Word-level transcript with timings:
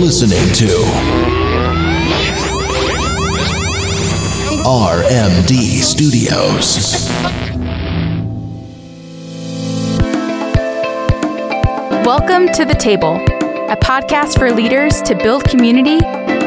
listening 0.00 0.50
to 0.54 0.66
RMD 4.64 5.82
Studios. 5.82 7.06
Welcome 12.06 12.48
to 12.54 12.64
The 12.64 12.74
Table, 12.80 13.16
a 13.16 13.76
podcast 13.76 14.38
for 14.38 14.50
leaders 14.50 15.02
to 15.02 15.14
build 15.14 15.44
community, 15.44 16.02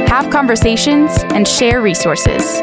have 0.08 0.32
conversations, 0.32 1.12
and 1.36 1.48
share 1.48 1.80
resources. 1.80 2.60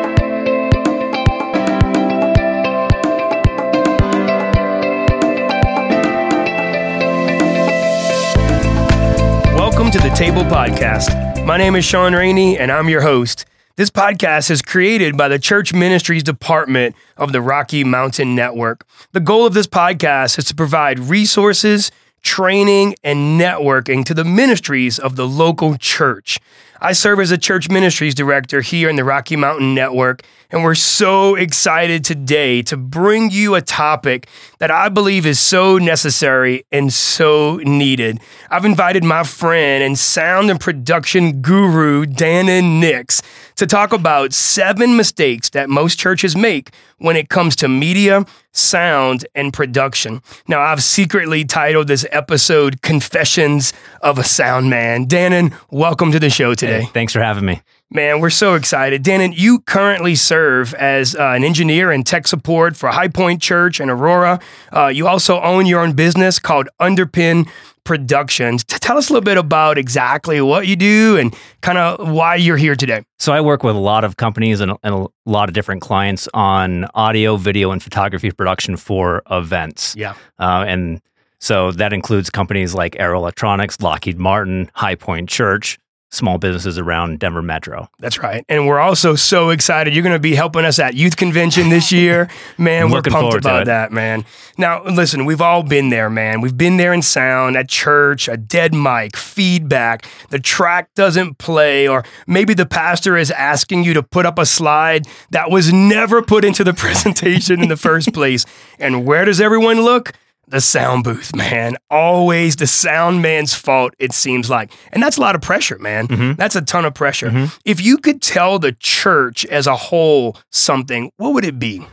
Welcome 9.90 10.08
to 10.08 10.10
the 10.10 10.16
Table 10.16 10.42
Podcast. 10.42 11.44
My 11.44 11.56
name 11.56 11.74
is 11.74 11.84
Shawn 11.84 12.12
Rainey, 12.12 12.56
and 12.56 12.70
I'm 12.70 12.88
your 12.88 13.00
host. 13.00 13.44
This 13.74 13.90
podcast 13.90 14.48
is 14.48 14.62
created 14.62 15.16
by 15.16 15.26
the 15.26 15.36
Church 15.36 15.72
Ministries 15.72 16.22
Department 16.22 16.94
of 17.16 17.32
the 17.32 17.40
Rocky 17.40 17.82
Mountain 17.82 18.36
Network. 18.36 18.86
The 19.10 19.18
goal 19.18 19.46
of 19.46 19.52
this 19.52 19.66
podcast 19.66 20.38
is 20.38 20.44
to 20.44 20.54
provide 20.54 21.00
resources, 21.00 21.90
training, 22.22 22.94
and 23.02 23.40
networking 23.40 24.04
to 24.04 24.14
the 24.14 24.24
ministries 24.24 24.98
of 24.98 25.16
the 25.16 25.26
local 25.26 25.76
church. 25.76 26.38
I 26.82 26.92
serve 26.92 27.20
as 27.20 27.30
a 27.30 27.36
church 27.36 27.68
ministries 27.68 28.14
director 28.14 28.62
here 28.62 28.88
in 28.88 28.96
the 28.96 29.04
Rocky 29.04 29.36
Mountain 29.36 29.74
Network, 29.74 30.22
and 30.50 30.64
we're 30.64 30.74
so 30.74 31.34
excited 31.34 32.04
today 32.06 32.62
to 32.62 32.76
bring 32.78 33.30
you 33.30 33.54
a 33.54 33.60
topic 33.60 34.26
that 34.60 34.70
I 34.70 34.88
believe 34.88 35.26
is 35.26 35.38
so 35.38 35.76
necessary 35.76 36.64
and 36.72 36.90
so 36.90 37.58
needed. 37.58 38.20
I've 38.50 38.64
invited 38.64 39.04
my 39.04 39.24
friend 39.24 39.84
and 39.84 39.98
sound 39.98 40.50
and 40.50 40.58
production 40.58 41.42
guru, 41.42 42.06
Dannon 42.06 42.80
Nicks, 42.80 43.20
to 43.60 43.66
talk 43.66 43.92
about 43.92 44.32
seven 44.32 44.96
mistakes 44.96 45.50
that 45.50 45.68
most 45.68 45.98
churches 45.98 46.34
make 46.34 46.70
when 46.96 47.14
it 47.14 47.28
comes 47.28 47.54
to 47.54 47.68
media, 47.68 48.24
sound, 48.52 49.26
and 49.34 49.52
production. 49.52 50.22
Now, 50.48 50.60
I've 50.62 50.82
secretly 50.82 51.44
titled 51.44 51.86
this 51.86 52.06
episode 52.10 52.80
Confessions 52.80 53.74
of 54.00 54.18
a 54.18 54.24
Sound 54.24 54.70
Man. 54.70 55.04
Dannon, 55.06 55.54
welcome 55.70 56.10
to 56.10 56.18
the 56.18 56.30
show 56.30 56.54
today. 56.54 56.80
Hey, 56.80 56.86
thanks 56.94 57.12
for 57.12 57.20
having 57.20 57.44
me. 57.44 57.60
Man, 57.92 58.20
we're 58.20 58.30
so 58.30 58.54
excited. 58.54 59.02
Dannon, 59.02 59.36
you 59.36 59.62
currently 59.62 60.14
serve 60.14 60.74
as 60.74 61.16
uh, 61.16 61.32
an 61.34 61.42
engineer 61.42 61.90
and 61.90 62.06
tech 62.06 62.28
support 62.28 62.76
for 62.76 62.88
High 62.88 63.08
Point 63.08 63.42
Church 63.42 63.80
in 63.80 63.90
Aurora. 63.90 64.38
Uh, 64.72 64.86
you 64.86 65.08
also 65.08 65.40
own 65.40 65.66
your 65.66 65.80
own 65.80 65.94
business 65.94 66.38
called 66.38 66.68
Underpin 66.80 67.50
Productions. 67.82 68.62
T- 68.62 68.78
tell 68.78 68.96
us 68.96 69.10
a 69.10 69.12
little 69.12 69.24
bit 69.24 69.38
about 69.38 69.76
exactly 69.76 70.40
what 70.40 70.68
you 70.68 70.76
do 70.76 71.16
and 71.16 71.34
kind 71.62 71.78
of 71.78 72.08
why 72.08 72.36
you're 72.36 72.56
here 72.56 72.76
today. 72.76 73.02
So, 73.18 73.32
I 73.32 73.40
work 73.40 73.64
with 73.64 73.74
a 73.74 73.80
lot 73.80 74.04
of 74.04 74.16
companies 74.16 74.60
and, 74.60 74.70
and, 74.84 74.94
a 74.94 75.06
lot 75.26 75.48
of 75.48 75.52
different 75.52 75.82
clients 75.82 76.28
on 76.32 76.84
audio, 76.94 77.36
video, 77.36 77.72
and 77.72 77.82
photography 77.82 78.30
production 78.30 78.76
for 78.76 79.20
events. 79.28 79.96
Yeah. 79.96 80.14
Uh, 80.38 80.64
and 80.64 81.02
so 81.40 81.72
that 81.72 81.92
includes 81.92 82.30
companies 82.30 82.72
like 82.72 82.94
Arrow 83.00 83.18
Electronics, 83.18 83.80
Lockheed 83.80 84.18
Martin, 84.18 84.70
High 84.74 84.94
Point 84.94 85.28
Church, 85.28 85.76
small 86.10 86.38
businesses 86.38 86.76
around 86.76 87.18
Denver 87.20 87.42
Metro. 87.42 87.88
That's 88.00 88.18
right. 88.18 88.44
And 88.48 88.66
we're 88.66 88.80
also 88.80 89.14
so 89.14 89.50
excited. 89.50 89.94
You're 89.94 90.02
going 90.02 90.12
to 90.12 90.18
be 90.18 90.34
helping 90.34 90.64
us 90.64 90.78
at 90.78 90.94
Youth 90.94 91.16
Convention 91.16 91.68
this 91.68 91.92
year. 92.00 92.28
Man, 92.58 92.90
we're 92.90 93.02
pumped 93.02 93.36
about 93.36 93.66
that, 93.66 93.92
man. 93.92 94.24
Now, 94.58 94.82
listen, 94.84 95.24
we've 95.24 95.40
all 95.40 95.62
been 95.62 95.90
there, 95.90 96.10
man. 96.10 96.40
We've 96.40 96.56
been 96.56 96.76
there 96.76 96.92
in 96.92 97.02
sound, 97.02 97.56
at 97.56 97.68
church, 97.68 98.28
a 98.28 98.36
dead 98.36 98.74
mic, 98.74 99.16
feedback, 99.16 100.06
the 100.30 100.40
track 100.40 100.92
doesn't 100.94 101.38
play, 101.38 101.86
or 101.86 102.04
maybe 102.26 102.54
the 102.54 102.66
pastor 102.66 103.16
is 103.16 103.30
asking 103.30 103.84
you 103.84 103.94
to 103.94 104.02
put 104.02 104.26
up 104.26 104.38
a 104.38 104.46
slide 104.46 105.06
that 105.30 105.50
was 105.50 105.72
never 105.72 106.22
put 106.22 106.44
into 106.44 106.64
the 106.64 106.74
presentation 106.80 107.62
in 107.62 107.68
the 107.68 107.76
first 107.76 108.12
place. 108.12 108.44
And 108.78 109.06
where 109.06 109.24
does 109.24 109.40
everyone 109.40 109.82
look? 109.82 110.12
The 110.50 110.60
sound 110.60 111.04
booth, 111.04 111.34
man. 111.36 111.76
Always 111.90 112.56
the 112.56 112.66
sound 112.66 113.22
man's 113.22 113.54
fault, 113.54 113.94
it 113.98 114.12
seems 114.12 114.50
like. 114.50 114.72
And 114.92 115.02
that's 115.02 115.16
a 115.16 115.20
lot 115.20 115.34
of 115.34 115.40
pressure, 115.40 115.78
man. 115.78 116.08
Mm-hmm. 116.08 116.32
That's 116.34 116.56
a 116.56 116.62
ton 116.62 116.84
of 116.84 116.94
pressure. 116.94 117.28
Mm-hmm. 117.28 117.56
If 117.64 117.80
you 117.80 117.98
could 117.98 118.20
tell 118.20 118.58
the 118.58 118.72
church 118.72 119.44
as 119.46 119.66
a 119.66 119.76
whole 119.76 120.36
something, 120.50 121.10
what 121.16 121.34
would 121.34 121.44
it 121.44 121.58
be? 121.58 121.86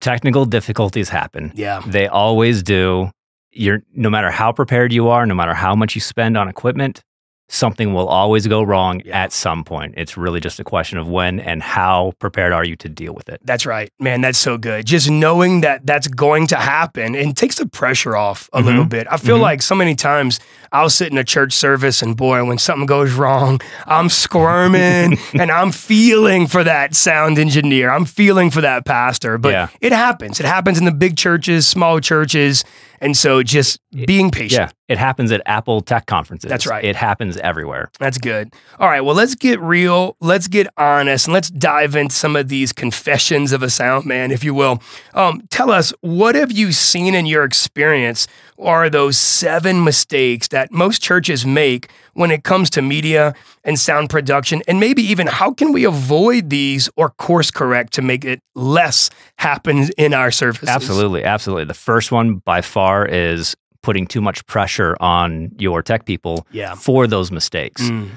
Technical 0.00 0.44
difficulties 0.44 1.08
happen. 1.08 1.52
Yeah. 1.54 1.82
They 1.86 2.06
always 2.06 2.62
do. 2.62 3.10
You're 3.50 3.82
no 3.94 4.10
matter 4.10 4.30
how 4.30 4.52
prepared 4.52 4.92
you 4.92 5.08
are, 5.08 5.26
no 5.26 5.34
matter 5.34 5.54
how 5.54 5.74
much 5.74 5.94
you 5.94 6.00
spend 6.00 6.36
on 6.36 6.48
equipment, 6.48 7.02
something 7.48 7.94
will 7.94 8.06
always 8.06 8.46
go 8.46 8.62
wrong 8.62 9.00
yeah. 9.04 9.22
at 9.22 9.32
some 9.32 9.64
point. 9.64 9.94
It's 9.96 10.16
really 10.16 10.38
just 10.38 10.60
a 10.60 10.64
question 10.64 10.98
of 10.98 11.08
when 11.08 11.40
and 11.40 11.62
how 11.62 12.12
prepared 12.18 12.52
are 12.52 12.64
you 12.64 12.76
to 12.76 12.88
deal 12.88 13.14
with 13.14 13.28
it. 13.28 13.40
That's 13.42 13.64
right. 13.64 13.90
Man, 13.98 14.20
that's 14.20 14.38
so 14.38 14.58
good. 14.58 14.84
Just 14.84 15.10
knowing 15.10 15.62
that 15.62 15.86
that's 15.86 16.08
going 16.08 16.46
to 16.48 16.56
happen 16.56 17.14
and 17.14 17.36
takes 17.36 17.56
the 17.56 17.66
pressure 17.66 18.14
off 18.16 18.50
a 18.52 18.58
mm-hmm. 18.58 18.66
little 18.66 18.84
bit. 18.84 19.06
I 19.10 19.16
feel 19.16 19.36
mm-hmm. 19.36 19.42
like 19.42 19.62
so 19.62 19.74
many 19.74 19.94
times 19.94 20.40
I'll 20.72 20.90
sit 20.90 21.10
in 21.10 21.16
a 21.16 21.24
church 21.24 21.54
service 21.54 22.02
and 22.02 22.16
boy, 22.16 22.44
when 22.44 22.58
something 22.58 22.86
goes 22.86 23.14
wrong, 23.14 23.60
I'm 23.86 24.10
squirming 24.10 25.18
and 25.32 25.50
I'm 25.50 25.72
feeling 25.72 26.46
for 26.46 26.62
that 26.64 26.94
sound 26.94 27.38
engineer. 27.38 27.90
I'm 27.90 28.04
feeling 28.04 28.50
for 28.50 28.60
that 28.60 28.84
pastor. 28.84 29.38
But 29.38 29.52
yeah. 29.52 29.68
it 29.80 29.92
happens. 29.92 30.38
It 30.38 30.46
happens 30.46 30.78
in 30.78 30.84
the 30.84 30.92
big 30.92 31.16
churches, 31.16 31.66
small 31.66 32.00
churches. 32.00 32.64
And 33.00 33.16
so 33.16 33.42
just 33.42 33.80
being 33.90 34.30
patient. 34.30 34.70
Yeah, 34.70 34.70
it 34.94 34.98
happens 34.98 35.32
at 35.32 35.42
Apple 35.46 35.80
Tech 35.80 36.06
conferences. 36.06 36.48
That's 36.48 36.66
right. 36.66 36.84
It 36.84 36.96
happens 36.96 37.36
everywhere. 37.38 37.90
That's 37.98 38.18
good. 38.18 38.52
All 38.78 38.88
right, 38.88 39.00
well, 39.00 39.14
let's 39.14 39.34
get 39.34 39.60
real. 39.60 40.16
Let's 40.20 40.48
get 40.48 40.66
honest 40.76 41.26
and 41.26 41.34
let's 41.34 41.50
dive 41.50 41.96
into 41.96 42.14
some 42.14 42.36
of 42.36 42.48
these 42.48 42.72
confessions 42.72 43.52
of 43.52 43.62
a 43.62 43.70
sound 43.70 44.06
man, 44.06 44.30
if 44.30 44.44
you 44.44 44.54
will. 44.54 44.82
Um, 45.14 45.42
tell 45.50 45.70
us, 45.70 45.92
what 46.00 46.34
have 46.34 46.52
you 46.52 46.72
seen 46.72 47.14
in 47.14 47.26
your 47.26 47.44
experience 47.44 48.26
are 48.58 48.90
those 48.90 49.16
seven 49.16 49.84
mistakes 49.84 50.48
that 50.48 50.72
most 50.72 51.02
churches 51.02 51.46
make 51.46 51.90
when 52.18 52.30
it 52.30 52.42
comes 52.42 52.68
to 52.70 52.82
media 52.82 53.34
and 53.64 53.78
sound 53.78 54.10
production? 54.10 54.62
And 54.66 54.80
maybe 54.80 55.02
even 55.02 55.26
how 55.26 55.52
can 55.52 55.72
we 55.72 55.84
avoid 55.84 56.50
these 56.50 56.90
or 56.96 57.10
course 57.10 57.50
correct 57.50 57.92
to 57.94 58.02
make 58.02 58.24
it 58.24 58.40
less 58.54 59.08
happen 59.38 59.88
in 59.96 60.12
our 60.12 60.30
services? 60.30 60.68
Absolutely. 60.68 61.24
Absolutely. 61.24 61.64
The 61.64 61.74
first 61.74 62.10
one 62.12 62.36
by 62.36 62.60
far 62.60 63.06
is 63.06 63.56
putting 63.82 64.06
too 64.06 64.20
much 64.20 64.44
pressure 64.46 64.96
on 65.00 65.52
your 65.58 65.82
tech 65.82 66.04
people 66.04 66.46
yeah. 66.50 66.74
for 66.74 67.06
those 67.06 67.30
mistakes. 67.30 67.82
Mm. 67.82 68.10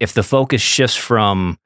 If 0.00 0.14
the 0.14 0.22
focus 0.22 0.62
shifts 0.62 0.96
from 0.96 1.58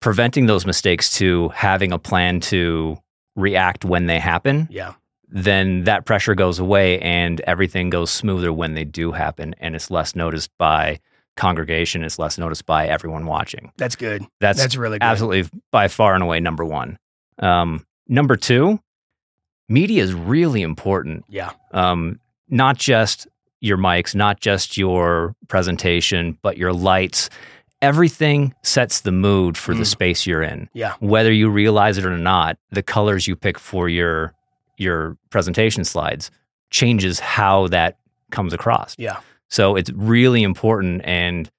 preventing 0.00 0.46
those 0.46 0.64
mistakes 0.64 1.10
to 1.18 1.48
having 1.48 1.92
a 1.92 1.98
plan 1.98 2.38
to 2.40 2.96
react 3.34 3.84
when 3.84 4.06
they 4.06 4.20
happen, 4.20 4.68
yeah 4.70 4.94
then 5.30 5.84
that 5.84 6.04
pressure 6.06 6.34
goes 6.34 6.58
away 6.58 6.98
and 7.00 7.40
everything 7.42 7.90
goes 7.90 8.10
smoother 8.10 8.52
when 8.52 8.74
they 8.74 8.84
do 8.84 9.12
happen 9.12 9.54
and 9.58 9.74
it's 9.74 9.90
less 9.90 10.16
noticed 10.16 10.50
by 10.58 10.98
congregation 11.36 12.02
it's 12.02 12.18
less 12.18 12.36
noticed 12.36 12.66
by 12.66 12.88
everyone 12.88 13.24
watching. 13.24 13.72
That's 13.76 13.96
good. 13.96 14.24
That's, 14.40 14.58
that's 14.58 14.76
really 14.76 14.98
good. 14.98 15.04
absolutely 15.06 15.48
by 15.70 15.88
far 15.88 16.14
and 16.14 16.22
away 16.22 16.40
number 16.40 16.64
one. 16.64 16.98
Um, 17.38 17.86
number 18.08 18.36
two 18.36 18.80
media 19.68 20.02
is 20.02 20.12
really 20.12 20.62
important. 20.62 21.24
Yeah. 21.28 21.52
Um, 21.72 22.20
not 22.48 22.76
just 22.76 23.28
your 23.60 23.76
mics 23.76 24.14
not 24.14 24.40
just 24.40 24.76
your 24.76 25.34
presentation 25.48 26.38
but 26.42 26.56
your 26.56 26.72
lights. 26.72 27.30
Everything 27.80 28.54
sets 28.62 29.02
the 29.02 29.12
mood 29.12 29.56
for 29.56 29.72
mm. 29.72 29.78
the 29.78 29.84
space 29.84 30.26
you're 30.26 30.42
in. 30.42 30.68
Yeah. 30.72 30.94
Whether 30.98 31.32
you 31.32 31.48
realize 31.48 31.98
it 31.98 32.04
or 32.04 32.18
not 32.18 32.58
the 32.70 32.82
colors 32.82 33.28
you 33.28 33.36
pick 33.36 33.58
for 33.58 33.88
your 33.88 34.34
your 34.78 35.16
presentation 35.30 35.84
slides 35.84 36.30
changes 36.70 37.20
how 37.20 37.68
that 37.68 37.98
comes 38.30 38.52
across. 38.52 38.94
Yeah. 38.98 39.20
So 39.48 39.76
it's 39.76 39.90
really 39.90 40.42
important. 40.42 41.02
And 41.04 41.50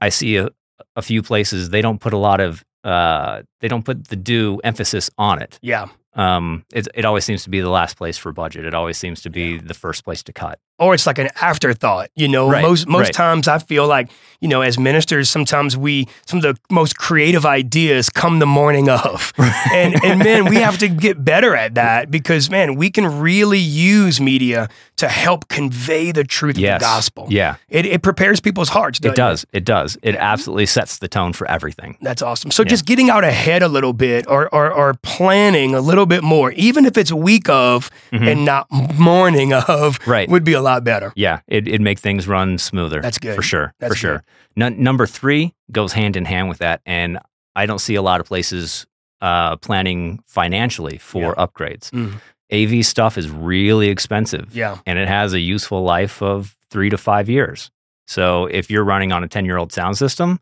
I 0.00 0.10
see 0.10 0.36
a, 0.36 0.48
a 0.94 1.02
few 1.02 1.22
places 1.22 1.70
they 1.70 1.80
don't 1.80 2.00
put 2.00 2.12
a 2.12 2.18
lot 2.18 2.40
of 2.40 2.64
uh, 2.84 3.42
they 3.60 3.68
don't 3.68 3.84
put 3.84 4.08
the 4.08 4.16
due 4.16 4.60
emphasis 4.62 5.10
on 5.18 5.42
it. 5.42 5.58
Yeah. 5.60 5.88
Um, 6.14 6.64
it, 6.72 6.88
it 6.94 7.04
always 7.04 7.24
seems 7.24 7.42
to 7.44 7.50
be 7.50 7.60
the 7.60 7.68
last 7.68 7.96
place 7.96 8.16
for 8.16 8.32
budget. 8.32 8.64
It 8.64 8.74
always 8.74 8.96
seems 8.96 9.20
to 9.22 9.30
be 9.30 9.52
yeah. 9.52 9.60
the 9.62 9.74
first 9.74 10.04
place 10.04 10.22
to 10.24 10.32
cut 10.32 10.60
or 10.78 10.94
it's 10.94 11.06
like 11.06 11.18
an 11.18 11.28
afterthought. 11.40 12.10
You 12.14 12.28
know, 12.28 12.50
right, 12.50 12.62
most 12.62 12.86
most 12.86 13.06
right. 13.06 13.14
times 13.14 13.48
I 13.48 13.58
feel 13.58 13.86
like 13.86 14.10
you 14.40 14.48
know, 14.48 14.60
as 14.60 14.78
ministers, 14.78 15.30
sometimes 15.30 15.76
we 15.76 16.06
some 16.26 16.38
of 16.38 16.42
the 16.42 16.56
most 16.70 16.98
creative 16.98 17.46
ideas 17.46 18.10
come 18.10 18.38
the 18.38 18.46
morning 18.46 18.88
of, 18.88 19.32
and 19.72 19.94
and 20.04 20.18
man, 20.18 20.44
we 20.46 20.56
have 20.56 20.78
to 20.78 20.88
get 20.88 21.24
better 21.24 21.56
at 21.56 21.74
that 21.74 22.10
because 22.10 22.50
man, 22.50 22.74
we 22.76 22.90
can 22.90 23.20
really 23.20 23.58
use 23.58 24.20
media 24.20 24.68
to 24.96 25.08
help 25.08 25.48
convey 25.48 26.10
the 26.10 26.24
truth 26.24 26.56
yes. 26.56 26.76
of 26.76 26.80
the 26.80 26.84
gospel. 26.84 27.26
Yeah, 27.30 27.56
it, 27.68 27.86
it 27.86 28.02
prepares 28.02 28.40
people's 28.40 28.68
hearts. 28.68 28.98
It 29.02 29.14
does. 29.14 29.44
It? 29.44 29.58
it 29.58 29.64
does. 29.64 29.98
It 30.02 30.16
absolutely 30.16 30.66
sets 30.66 30.98
the 30.98 31.08
tone 31.08 31.32
for 31.32 31.48
everything. 31.50 31.96
That's 32.00 32.22
awesome. 32.22 32.50
So 32.50 32.62
yeah. 32.62 32.68
just 32.68 32.86
getting 32.86 33.10
out 33.10 33.24
ahead 33.24 33.62
a 33.62 33.68
little 33.68 33.92
bit, 33.92 34.26
or, 34.28 34.52
or 34.54 34.70
or 34.70 34.94
planning 35.02 35.74
a 35.74 35.80
little 35.80 36.06
bit 36.06 36.22
more, 36.22 36.52
even 36.52 36.84
if 36.84 36.96
it's 36.96 37.10
a 37.10 37.16
week 37.16 37.48
of 37.48 37.90
Mhm. 38.12 38.32
and 38.32 38.44
not 38.44 38.70
morning 38.70 39.52
of, 39.52 39.98
Right. 40.06 40.28
would 40.28 40.44
be 40.44 40.52
a 40.52 40.60
lot 40.66 40.84
better. 40.84 41.12
Yeah, 41.16 41.40
it, 41.46 41.66
it'd 41.68 41.80
make 41.80 41.98
things 41.98 42.28
run 42.28 42.58
smoother. 42.58 43.00
That's 43.00 43.18
good. 43.18 43.36
For 43.36 43.42
sure. 43.42 43.74
That's 43.78 43.92
for 43.92 43.96
sure. 43.96 44.24
Nun- 44.56 44.82
number 44.82 45.06
three 45.06 45.54
goes 45.72 45.92
hand 45.92 46.16
in 46.16 46.24
hand 46.24 46.48
with 46.48 46.58
that. 46.58 46.80
And 46.86 47.18
I 47.54 47.66
don't 47.66 47.78
see 47.78 47.94
a 47.94 48.02
lot 48.02 48.20
of 48.20 48.26
places 48.26 48.86
uh, 49.20 49.56
planning 49.56 50.22
financially 50.26 50.98
for 50.98 51.34
upgrades. 51.34 51.90
Mm. 51.90 52.20
AV 52.52 52.84
stuff 52.84 53.18
is 53.18 53.30
really 53.30 53.88
expensive. 53.88 54.54
Yeah. 54.54 54.78
And 54.86 54.98
it 54.98 55.08
has 55.08 55.32
a 55.32 55.40
useful 55.40 55.82
life 55.82 56.22
of 56.22 56.56
three 56.70 56.90
to 56.90 56.98
five 56.98 57.28
years. 57.28 57.70
So 58.06 58.46
if 58.46 58.70
you're 58.70 58.84
running 58.84 59.12
on 59.12 59.24
a 59.24 59.28
10 59.28 59.44
year 59.44 59.56
old 59.56 59.72
sound 59.72 59.98
system, 59.98 60.38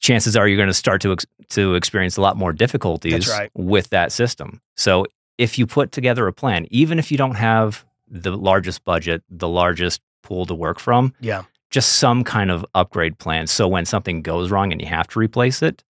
chances 0.00 0.36
are 0.36 0.46
you're 0.46 0.58
going 0.58 0.68
to 0.68 0.74
start 0.74 1.00
to, 1.02 1.12
ex- 1.12 1.26
to 1.50 1.74
experience 1.74 2.16
a 2.16 2.20
lot 2.20 2.36
more 2.36 2.52
difficulties 2.52 3.28
right. 3.28 3.50
with 3.54 3.88
that 3.90 4.12
system. 4.12 4.60
So 4.76 5.06
if 5.38 5.58
you 5.58 5.66
put 5.66 5.92
together 5.92 6.26
a 6.26 6.32
plan, 6.32 6.66
even 6.70 6.98
if 6.98 7.10
you 7.10 7.18
don't 7.18 7.36
have 7.36 7.84
the 8.08 8.36
largest 8.36 8.84
budget, 8.84 9.22
the 9.28 9.48
largest 9.48 10.00
pool 10.22 10.46
to 10.46 10.54
work 10.54 10.78
from, 10.78 11.12
Yeah. 11.20 11.42
just 11.70 11.94
some 11.94 12.24
kind 12.24 12.50
of 12.50 12.64
upgrade 12.74 13.18
plan. 13.18 13.46
So 13.46 13.68
when 13.68 13.84
something 13.84 14.22
goes 14.22 14.50
wrong 14.50 14.72
and 14.72 14.80
you 14.80 14.86
have 14.88 15.06
to 15.08 15.18
replace 15.18 15.62
it, 15.62 15.82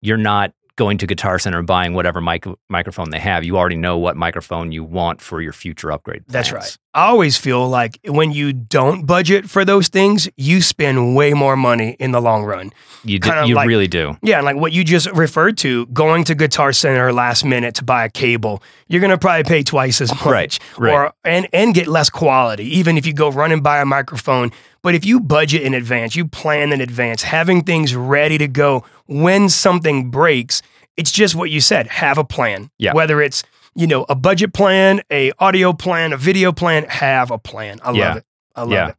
you're 0.00 0.16
not 0.16 0.52
going 0.76 0.98
to 0.98 1.06
Guitar 1.06 1.38
Center 1.38 1.58
and 1.58 1.66
buying 1.66 1.94
whatever 1.94 2.20
mic- 2.20 2.46
microphone 2.68 3.10
they 3.10 3.20
have. 3.20 3.44
You 3.44 3.56
already 3.56 3.76
know 3.76 3.96
what 3.98 4.16
microphone 4.16 4.72
you 4.72 4.82
want 4.84 5.20
for 5.20 5.40
your 5.40 5.52
future 5.52 5.92
upgrade. 5.92 6.26
Plans. 6.26 6.32
That's 6.32 6.52
right. 6.52 6.78
I 6.94 7.06
always 7.06 7.36
feel 7.36 7.68
like 7.68 7.98
when 8.06 8.30
you 8.30 8.52
don't 8.52 9.04
budget 9.04 9.50
for 9.50 9.64
those 9.64 9.88
things, 9.88 10.28
you 10.36 10.60
spend 10.62 11.16
way 11.16 11.34
more 11.34 11.56
money 11.56 11.96
in 11.98 12.12
the 12.12 12.20
long 12.22 12.44
run. 12.44 12.72
You 13.04 13.18
do, 13.18 13.30
you 13.46 13.54
like- 13.56 13.66
really 13.66 13.88
do. 13.88 14.16
Yeah, 14.22 14.36
and 14.36 14.44
like 14.44 14.56
what 14.56 14.72
you 14.72 14.84
just 14.84 15.10
referred 15.10 15.58
to, 15.58 15.86
going 15.86 16.22
to 16.24 16.34
Guitar 16.36 16.72
Center 16.72 17.12
last 17.12 17.44
minute 17.44 17.74
to 17.76 17.84
buy 17.84 18.04
a 18.04 18.08
cable, 18.08 18.62
you're 18.86 19.00
gonna 19.00 19.18
probably 19.18 19.42
pay 19.42 19.62
twice 19.64 20.00
as 20.00 20.10
much, 20.24 20.24
Right, 20.24 20.58
right. 20.78 20.92
or 20.94 21.12
and 21.24 21.48
and 21.52 21.74
get 21.74 21.88
less 21.88 22.08
quality, 22.10 22.64
even 22.78 22.96
if 22.96 23.04
you 23.06 23.12
go 23.12 23.28
run 23.30 23.50
and 23.52 23.62
buy 23.62 23.80
a 23.80 23.84
microphone. 23.84 24.52
But 24.82 24.94
if 24.94 25.04
you 25.04 25.18
budget 25.18 25.62
in 25.62 25.74
advance, 25.74 26.14
you 26.14 26.26
plan 26.28 26.72
in 26.72 26.80
advance, 26.80 27.22
having 27.24 27.62
things 27.62 27.96
ready 27.96 28.38
to 28.38 28.46
go 28.46 28.84
when 29.06 29.48
something 29.48 30.10
breaks, 30.10 30.62
it's 30.96 31.10
just 31.10 31.34
what 31.34 31.50
you 31.50 31.60
said. 31.60 31.88
Have 31.88 32.18
a 32.18 32.24
plan. 32.24 32.70
Yeah. 32.78 32.92
Whether 32.94 33.20
it's 33.20 33.42
you 33.74 33.86
know 33.86 34.04
a 34.08 34.14
budget 34.14 34.52
plan, 34.52 35.00
a 35.10 35.32
audio 35.38 35.72
plan, 35.72 36.12
a 36.12 36.16
video 36.16 36.52
plan, 36.52 36.84
have 36.88 37.30
a 37.30 37.38
plan. 37.38 37.80
I 37.82 37.88
love 37.88 37.96
Yeah. 37.96 38.16
it. 38.16 38.24
I 38.56 38.60
love 38.62 38.70
Yeah. 38.72 38.88
it. 38.88 38.96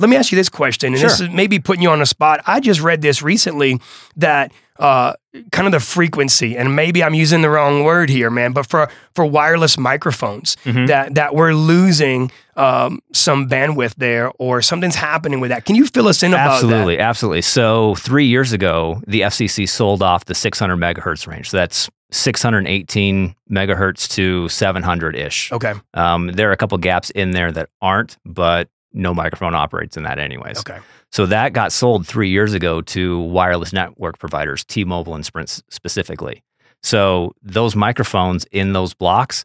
Let 0.00 0.08
me 0.10 0.16
ask 0.16 0.30
you 0.30 0.36
this 0.36 0.48
question, 0.48 0.94
and 0.94 1.02
this 1.02 1.16
Sure. 1.18 1.26
is 1.26 1.32
maybe 1.32 1.58
putting 1.58 1.82
you 1.82 1.90
on 1.90 1.98
the 1.98 2.06
spot. 2.06 2.40
I 2.46 2.60
just 2.60 2.80
read 2.80 3.02
this 3.02 3.20
recently 3.22 3.80
that 4.16 4.52
uh, 4.80 5.12
kind 5.50 5.66
of 5.66 5.72
the 5.72 5.80
frequency, 5.80 6.56
and 6.56 6.76
maybe 6.76 7.02
I'm 7.02 7.12
using 7.12 7.42
the 7.42 7.50
wrong 7.50 7.82
word 7.82 8.08
here, 8.08 8.30
man, 8.30 8.52
but 8.52 8.64
for 8.64 8.88
for 9.12 9.26
wireless 9.26 9.76
microphones, 9.76 10.56
Mhm. 10.64 10.86
that 10.86 11.16
that 11.16 11.34
we're 11.34 11.52
losing 11.52 12.30
um, 12.56 13.00
some 13.12 13.48
bandwidth 13.48 13.94
there, 13.96 14.30
or 14.38 14.62
something's 14.62 14.94
happening 14.96 15.40
with 15.40 15.50
that. 15.50 15.64
Can 15.64 15.74
you 15.76 15.84
fill 15.86 16.06
us 16.08 16.22
in 16.22 16.32
about 16.32 16.54
Absolutely, 16.54 16.98
absolutely. 17.00 17.42
So 17.42 17.94
three 17.96 18.26
years 18.26 18.52
ago, 18.52 19.00
the 19.06 19.22
FCC 19.22 19.66
sold 19.66 20.00
off 20.02 20.24
the 20.26 20.34
600 20.34 20.76
megahertz 20.76 21.26
range. 21.26 21.50
So 21.50 21.56
that's 21.56 21.88
618 22.10 23.34
megahertz 23.50 24.08
to 24.10 24.48
700 24.48 25.14
ish. 25.16 25.52
Okay, 25.52 25.74
Um, 25.94 26.28
there 26.28 26.48
are 26.48 26.52
a 26.52 26.56
couple 26.56 26.78
gaps 26.78 27.10
in 27.10 27.32
there 27.32 27.52
that 27.52 27.68
aren't, 27.80 28.16
but 28.24 28.68
no 28.92 29.12
microphone 29.14 29.54
operates 29.54 29.96
in 29.96 30.02
that 30.04 30.18
anyways. 30.18 30.60
okay, 30.60 30.78
So 31.12 31.26
that 31.26 31.52
got 31.52 31.72
sold 31.72 32.06
three 32.06 32.30
years 32.30 32.54
ago 32.54 32.80
to 32.82 33.18
wireless 33.20 33.72
network 33.72 34.18
providers, 34.18 34.64
T-Mobile 34.64 35.14
and 35.14 35.24
Sprint 35.24 35.62
specifically. 35.70 36.42
So 36.82 37.32
those 37.42 37.74
microphones 37.76 38.44
in 38.52 38.72
those 38.72 38.94
blocks 38.94 39.44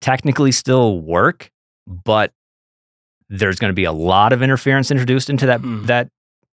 technically 0.00 0.52
still 0.52 1.00
work, 1.00 1.50
but 1.86 2.32
there's 3.28 3.58
going 3.58 3.70
to 3.70 3.74
be 3.74 3.84
a 3.84 3.92
lot 3.92 4.32
of 4.32 4.42
interference 4.42 4.90
introduced 4.90 5.28
into 5.28 5.44
that 5.46 5.60
Hmm. 5.60 5.84
that 5.86 6.08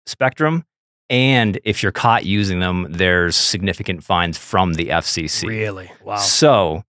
spectrum. 0.07 0.65
And 1.11 1.61
if 1.65 1.83
you're 1.83 1.93
caught 1.93 2.25
using 2.25 2.61
them, 2.61 2.87
there's 2.91 3.37
significant 3.37 4.03
fines 4.05 4.39
from 4.39 4.75
the 4.75 4.87
FCC. 4.87 5.47
really, 5.47 5.91
wow, 6.03 6.17
So 6.17 6.83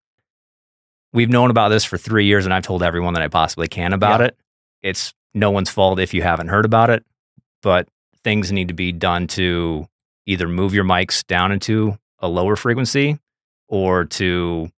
we've 1.13 1.29
known 1.29 1.49
about 1.49 1.69
this 1.69 1.83
for 1.83 1.97
three 1.97 2.25
years, 2.25 2.45
and 2.45 2.53
I've 2.53 2.63
told 2.63 2.81
everyone 2.83 3.13
that 3.13 3.23
I 3.23 3.27
possibly 3.27 3.67
can 3.67 3.93
about 3.93 4.21
Yeah. 4.21 4.27
it. 4.27 4.37
It's 4.83 5.13
no 5.33 5.51
one's 5.51 5.69
fault 5.69 5.99
if 5.99 6.13
you 6.13 6.21
haven't 6.21 6.47
heard 6.47 6.65
about 6.65 6.89
it, 6.89 7.03
but 7.61 7.87
things 8.23 8.51
need 8.51 8.69
to 8.69 8.73
be 8.73 8.91
done 8.91 9.27
to 9.27 9.87
either 10.25 10.47
move 10.47 10.73
your 10.73 10.83
mics 10.85 11.25
down 11.27 11.51
into 11.51 11.97
a 12.19 12.27
lower 12.27 12.55
frequency 12.55 13.19
or 13.67 14.05
to 14.05 14.69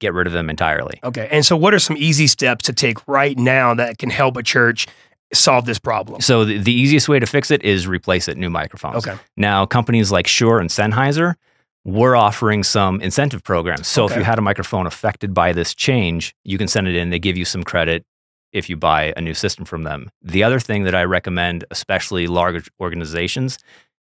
get 0.00 0.12
rid 0.12 0.26
of 0.26 0.32
them 0.34 0.50
entirely. 0.50 1.00
okay. 1.02 1.28
And 1.32 1.44
so, 1.46 1.56
what 1.56 1.72
are 1.72 1.78
some 1.78 1.96
easy 1.96 2.26
steps 2.26 2.66
to 2.66 2.72
take 2.74 3.06
right 3.08 3.38
now 3.38 3.72
that 3.74 3.96
can 3.98 4.10
help 4.10 4.36
a 4.36 4.42
church 4.42 4.86
solve 5.32 5.64
this 5.66 5.78
problem? 5.78 6.20
So 6.20 6.44
the, 6.44 6.58
the 6.58 6.72
easiest 6.72 7.08
way 7.08 7.18
to 7.18 7.26
fix 7.26 7.50
it 7.50 7.62
is 7.62 7.86
replace 7.86 8.28
it 8.28 8.36
new 8.36 8.50
microphones. 8.50 9.06
Okay, 9.06 9.18
Now, 9.36 9.66
companies 9.66 10.12
like 10.12 10.26
Shure 10.26 10.58
and 10.58 10.70
Sennheiser, 10.70 11.34
we're 11.84 12.16
offering 12.16 12.64
some 12.64 13.00
incentive 13.00 13.44
programs. 13.44 13.86
So 13.86 14.06
if 14.06 14.16
you 14.16 14.24
had 14.24 14.38
a 14.38 14.42
microphone 14.42 14.86
affected 14.86 15.32
by 15.32 15.52
this 15.52 15.72
change, 15.74 16.34
you 16.44 16.58
can 16.58 16.66
send 16.66 16.88
it 16.88 16.96
in. 16.96 17.10
They 17.10 17.20
give 17.20 17.36
you 17.36 17.44
some 17.44 17.62
credit 17.62 18.04
if 18.52 18.68
you 18.68 18.76
buy 18.76 19.12
a 19.16 19.20
new 19.20 19.34
system 19.34 19.64
from 19.64 19.84
them. 19.84 20.10
The 20.22 20.42
other 20.42 20.58
thing 20.58 20.84
that 20.84 20.94
I 20.94 21.04
recommend, 21.04 21.64
especially 21.70 22.26
large 22.26 22.68
organizations, 22.80 23.58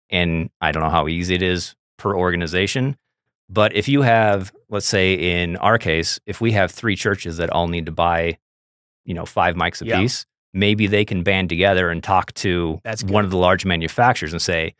and 0.10 0.50
I 0.62 0.72
don't 0.72 0.84
know 0.84 0.90
how 0.90 1.08
easy 1.08 1.36
it 1.36 1.42
is 1.42 1.76
per 1.98 2.16
organization, 2.16 2.96
but 3.50 3.76
if 3.76 3.88
you 3.90 4.02
have, 4.04 4.54
let's 4.70 4.86
say 4.86 5.14
in 5.16 5.58
our 5.58 5.78
case, 5.78 6.20
if 6.26 6.40
we 6.40 6.54
have 6.54 6.72
three 6.72 6.96
churches 6.96 7.38
that 7.38 7.50
all 7.50 7.68
need 7.68 7.86
to 7.88 7.92
buy, 7.92 8.38
you 9.06 9.14
know, 9.14 9.26
five 9.26 9.56
mics 9.56 9.82
apiece, 9.82 10.26
maybe 10.54 10.88
they 10.88 11.04
can 11.06 11.24
band 11.24 11.50
together 11.50 11.90
and 11.90 12.04
talk 12.04 12.34
to 12.36 12.80
That's 12.84 13.04
one 13.04 13.26
of 13.26 13.32
the 13.32 13.38
large 13.38 13.66
manufacturers 13.66 14.32
and 14.34 14.42
say, 14.42 14.76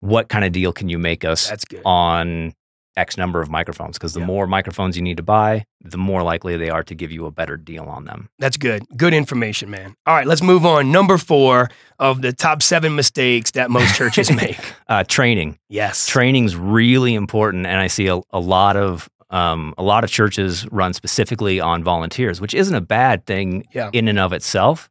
what 0.00 0.28
kind 0.28 0.44
of 0.44 0.52
deal 0.52 0.72
can 0.72 0.88
you 0.88 0.98
make 0.98 1.24
us 1.24 1.48
that's 1.48 1.64
good. 1.64 1.82
on 1.84 2.54
X 2.96 3.16
number 3.16 3.40
of 3.40 3.48
microphones? 3.50 3.98
Because 3.98 4.14
the 4.14 4.20
Yeah. 4.20 4.26
more 4.26 4.46
microphones 4.46 4.96
you 4.96 5.02
need 5.02 5.16
to 5.18 5.22
buy, 5.22 5.64
the 5.82 5.98
more 5.98 6.22
likely 6.22 6.56
they 6.56 6.70
are 6.70 6.82
to 6.82 6.94
give 6.94 7.10
you 7.12 7.26
a 7.26 7.30
better 7.30 7.56
deal 7.56 7.84
on 7.84 8.04
them. 8.04 8.28
That's 8.38 8.56
good. 8.56 8.82
Good 8.96 9.14
information, 9.14 9.70
man. 9.70 9.94
All 10.06 10.14
right, 10.14 10.26
let's 10.26 10.42
move 10.42 10.64
on. 10.66 10.90
Number 10.90 11.16
four 11.18 11.70
of 11.98 12.22
the 12.22 12.32
top 12.32 12.62
seven 12.62 12.94
mistakes 12.96 13.52
that 13.52 13.70
most 13.70 13.94
churches 13.94 14.30
make. 14.34 14.58
Uh, 14.88 15.04
training. 15.04 15.58
Yes. 15.68 16.06
Training's 16.06 16.56
really 16.56 17.14
important, 17.14 17.66
and 17.66 17.78
I 17.80 17.86
see 17.86 18.08
a, 18.08 18.20
a 18.32 18.40
lot 18.40 18.76
of 18.76 19.08
um, 19.32 19.74
a 19.78 19.82
lot 19.84 20.02
of 20.02 20.10
churches 20.10 20.66
run 20.72 20.92
specifically 20.92 21.60
on 21.60 21.84
volunteers, 21.84 22.40
which 22.40 22.52
isn't 22.52 22.74
a 22.74 22.80
bad 22.80 23.26
thing 23.26 23.64
Yeah. 23.72 23.88
in 23.92 24.08
and 24.08 24.18
of 24.18 24.32
itself. 24.32 24.89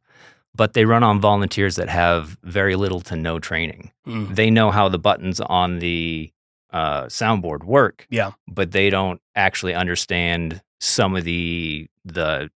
But 0.54 0.74
they 0.74 0.84
run 0.84 1.02
on 1.02 1.20
volunteers 1.20 1.76
that 1.76 1.88
have 1.88 2.36
very 2.42 2.74
little 2.76 3.00
to 3.02 3.16
no 3.16 3.38
training. 3.38 3.92
Mm. 4.06 4.34
They 4.34 4.50
know 4.50 4.70
how 4.70 4.88
the 4.88 4.98
buttons 4.98 5.40
on 5.40 5.78
the 5.78 6.32
uh, 6.72 7.04
soundboard 7.04 7.64
work, 7.64 8.06
Yeah. 8.10 8.32
but 8.48 8.72
they 8.72 8.90
don't 8.90 9.20
actually 9.34 9.74
understand 9.74 10.60
some 10.80 11.16
of 11.16 11.24
the 11.24 11.88
the 12.04 12.50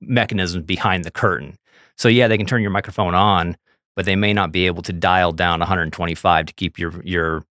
mechanisms 0.00 0.64
behind 0.64 1.04
the 1.04 1.10
curtain. 1.10 1.56
So 1.96 2.08
yeah, 2.08 2.28
they 2.28 2.36
can 2.36 2.46
turn 2.46 2.62
your 2.62 2.70
microphone 2.70 3.14
on, 3.14 3.56
but 3.96 4.04
they 4.04 4.16
may 4.16 4.32
not 4.32 4.52
be 4.52 4.66
able 4.66 4.82
to 4.82 4.92
dial 4.92 5.32
down 5.32 5.60
125 5.60 6.46
to 6.46 6.52
keep 6.54 6.78
your 6.78 6.92
your 7.04 7.44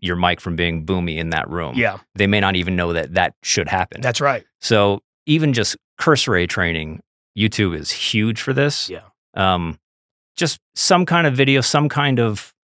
your 0.00 0.14
mic 0.16 0.40
from 0.40 0.54
being 0.54 0.86
boomy 0.86 1.16
in 1.18 1.30
that 1.30 1.48
room. 1.50 1.74
Yeah. 1.76 1.98
They 2.14 2.28
may 2.28 2.38
not 2.40 2.54
even 2.54 2.76
know 2.76 2.92
that 2.92 3.14
that 3.14 3.34
should 3.42 3.68
happen. 3.68 4.00
That's 4.00 4.20
right. 4.20 4.44
so 4.60 5.02
even 5.26 5.52
just 5.52 5.76
cursory 5.98 6.46
training, 6.46 7.00
YouTube 7.36 7.76
is 7.76 7.90
huge 7.90 8.40
for 8.40 8.52
this. 8.52 8.88
Yeah. 8.88 9.00
Um, 9.34 9.78
just 10.36 10.60
some 10.74 11.04
kind 11.04 11.26
of 11.26 11.34
video, 11.34 11.60
some 11.60 11.88
kind 11.88 12.18
of 12.18 12.54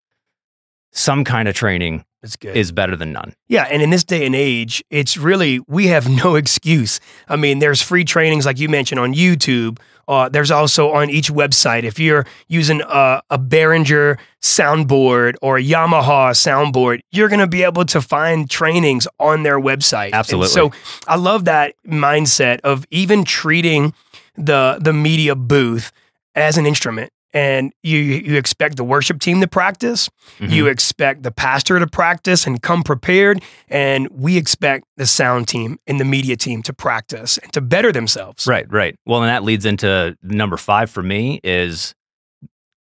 some 0.92 1.24
kind 1.24 1.48
of 1.48 1.54
training 1.54 2.04
That's 2.22 2.36
good. 2.36 2.56
is 2.56 2.70
better 2.72 2.96
than 2.96 3.12
none. 3.12 3.34
Yeah, 3.48 3.64
and 3.64 3.82
in 3.82 3.90
this 3.90 4.04
day 4.04 4.24
and 4.24 4.34
age, 4.34 4.82
it's 4.90 5.16
really 5.16 5.60
we 5.66 5.88
have 5.88 6.08
no 6.08 6.34
excuse. 6.36 7.00
I 7.28 7.36
mean, 7.36 7.58
there's 7.58 7.82
free 7.82 8.04
trainings 8.04 8.46
like 8.46 8.58
you 8.58 8.68
mentioned 8.68 9.00
on 9.00 9.12
YouTube. 9.12 9.78
Uh, 10.06 10.28
there's 10.28 10.50
also 10.50 10.90
on 10.90 11.08
each 11.08 11.30
website. 11.30 11.82
If 11.82 11.98
you're 11.98 12.26
using 12.46 12.82
a, 12.82 13.22
a 13.30 13.38
Behringer 13.38 14.18
soundboard 14.42 15.36
or 15.40 15.56
a 15.56 15.62
Yamaha 15.62 16.32
soundboard, 16.32 17.00
you're 17.10 17.28
going 17.28 17.40
to 17.40 17.46
be 17.46 17.62
able 17.62 17.86
to 17.86 18.02
find 18.02 18.48
trainings 18.50 19.08
on 19.18 19.44
their 19.44 19.58
website. 19.58 20.06
And 20.06 20.16
Absolutely. 20.16 20.50
so 20.50 20.72
I 21.08 21.16
love 21.16 21.46
that 21.46 21.74
mindset 21.86 22.60
of 22.60 22.84
even 22.90 23.24
treating 23.24 23.94
the 24.36 24.78
the 24.80 24.92
media 24.92 25.34
booth 25.34 25.90
as 26.34 26.56
an 26.58 26.66
instrument. 26.66 27.10
And 27.32 27.72
you 27.82 27.98
you 27.98 28.36
expect 28.36 28.76
the 28.76 28.84
worship 28.84 29.18
team 29.20 29.40
to 29.40 29.48
practice, 29.48 30.08
Mm-hmm. 30.38 30.52
you 30.52 30.66
expect 30.68 31.24
the 31.24 31.32
pastor 31.32 31.80
to 31.80 31.86
practice 31.88 32.46
and 32.46 32.62
come 32.62 32.84
prepared, 32.84 33.42
and 33.68 34.08
we 34.12 34.36
expect 34.36 34.84
the 34.96 35.06
sound 35.06 35.48
team 35.48 35.78
and 35.88 35.98
the 35.98 36.04
media 36.04 36.36
team 36.36 36.62
to 36.62 36.72
practice 36.72 37.36
and 37.38 37.52
to 37.52 37.60
better 37.60 37.90
themselves. 37.90 38.46
Right, 38.46 38.70
right. 38.72 38.94
Well, 39.04 39.22
and 39.22 39.28
that 39.30 39.42
leads 39.42 39.64
into 39.66 40.16
number 40.22 40.56
five 40.56 40.90
for 40.90 41.02
me 41.02 41.40
is 41.42 41.92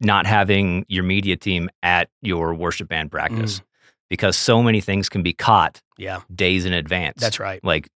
not 0.01 0.25
having 0.25 0.84
your 0.88 1.03
media 1.03 1.36
team 1.38 1.70
at 1.84 2.10
your 2.24 2.56
worship 2.56 2.88
band 2.89 3.10
Mm. 3.10 3.12
practice 3.12 3.62
because 4.10 4.36
so 4.36 4.63
many 4.63 4.82
things 4.82 5.10
can 5.10 5.22
be 5.22 5.34
caught 5.34 5.79
Yeah, 5.98 6.22
days 6.34 6.65
in 6.65 6.74
advance. 6.74 7.22
that's 7.22 7.39
right. 7.39 7.63
Like 7.63 7.88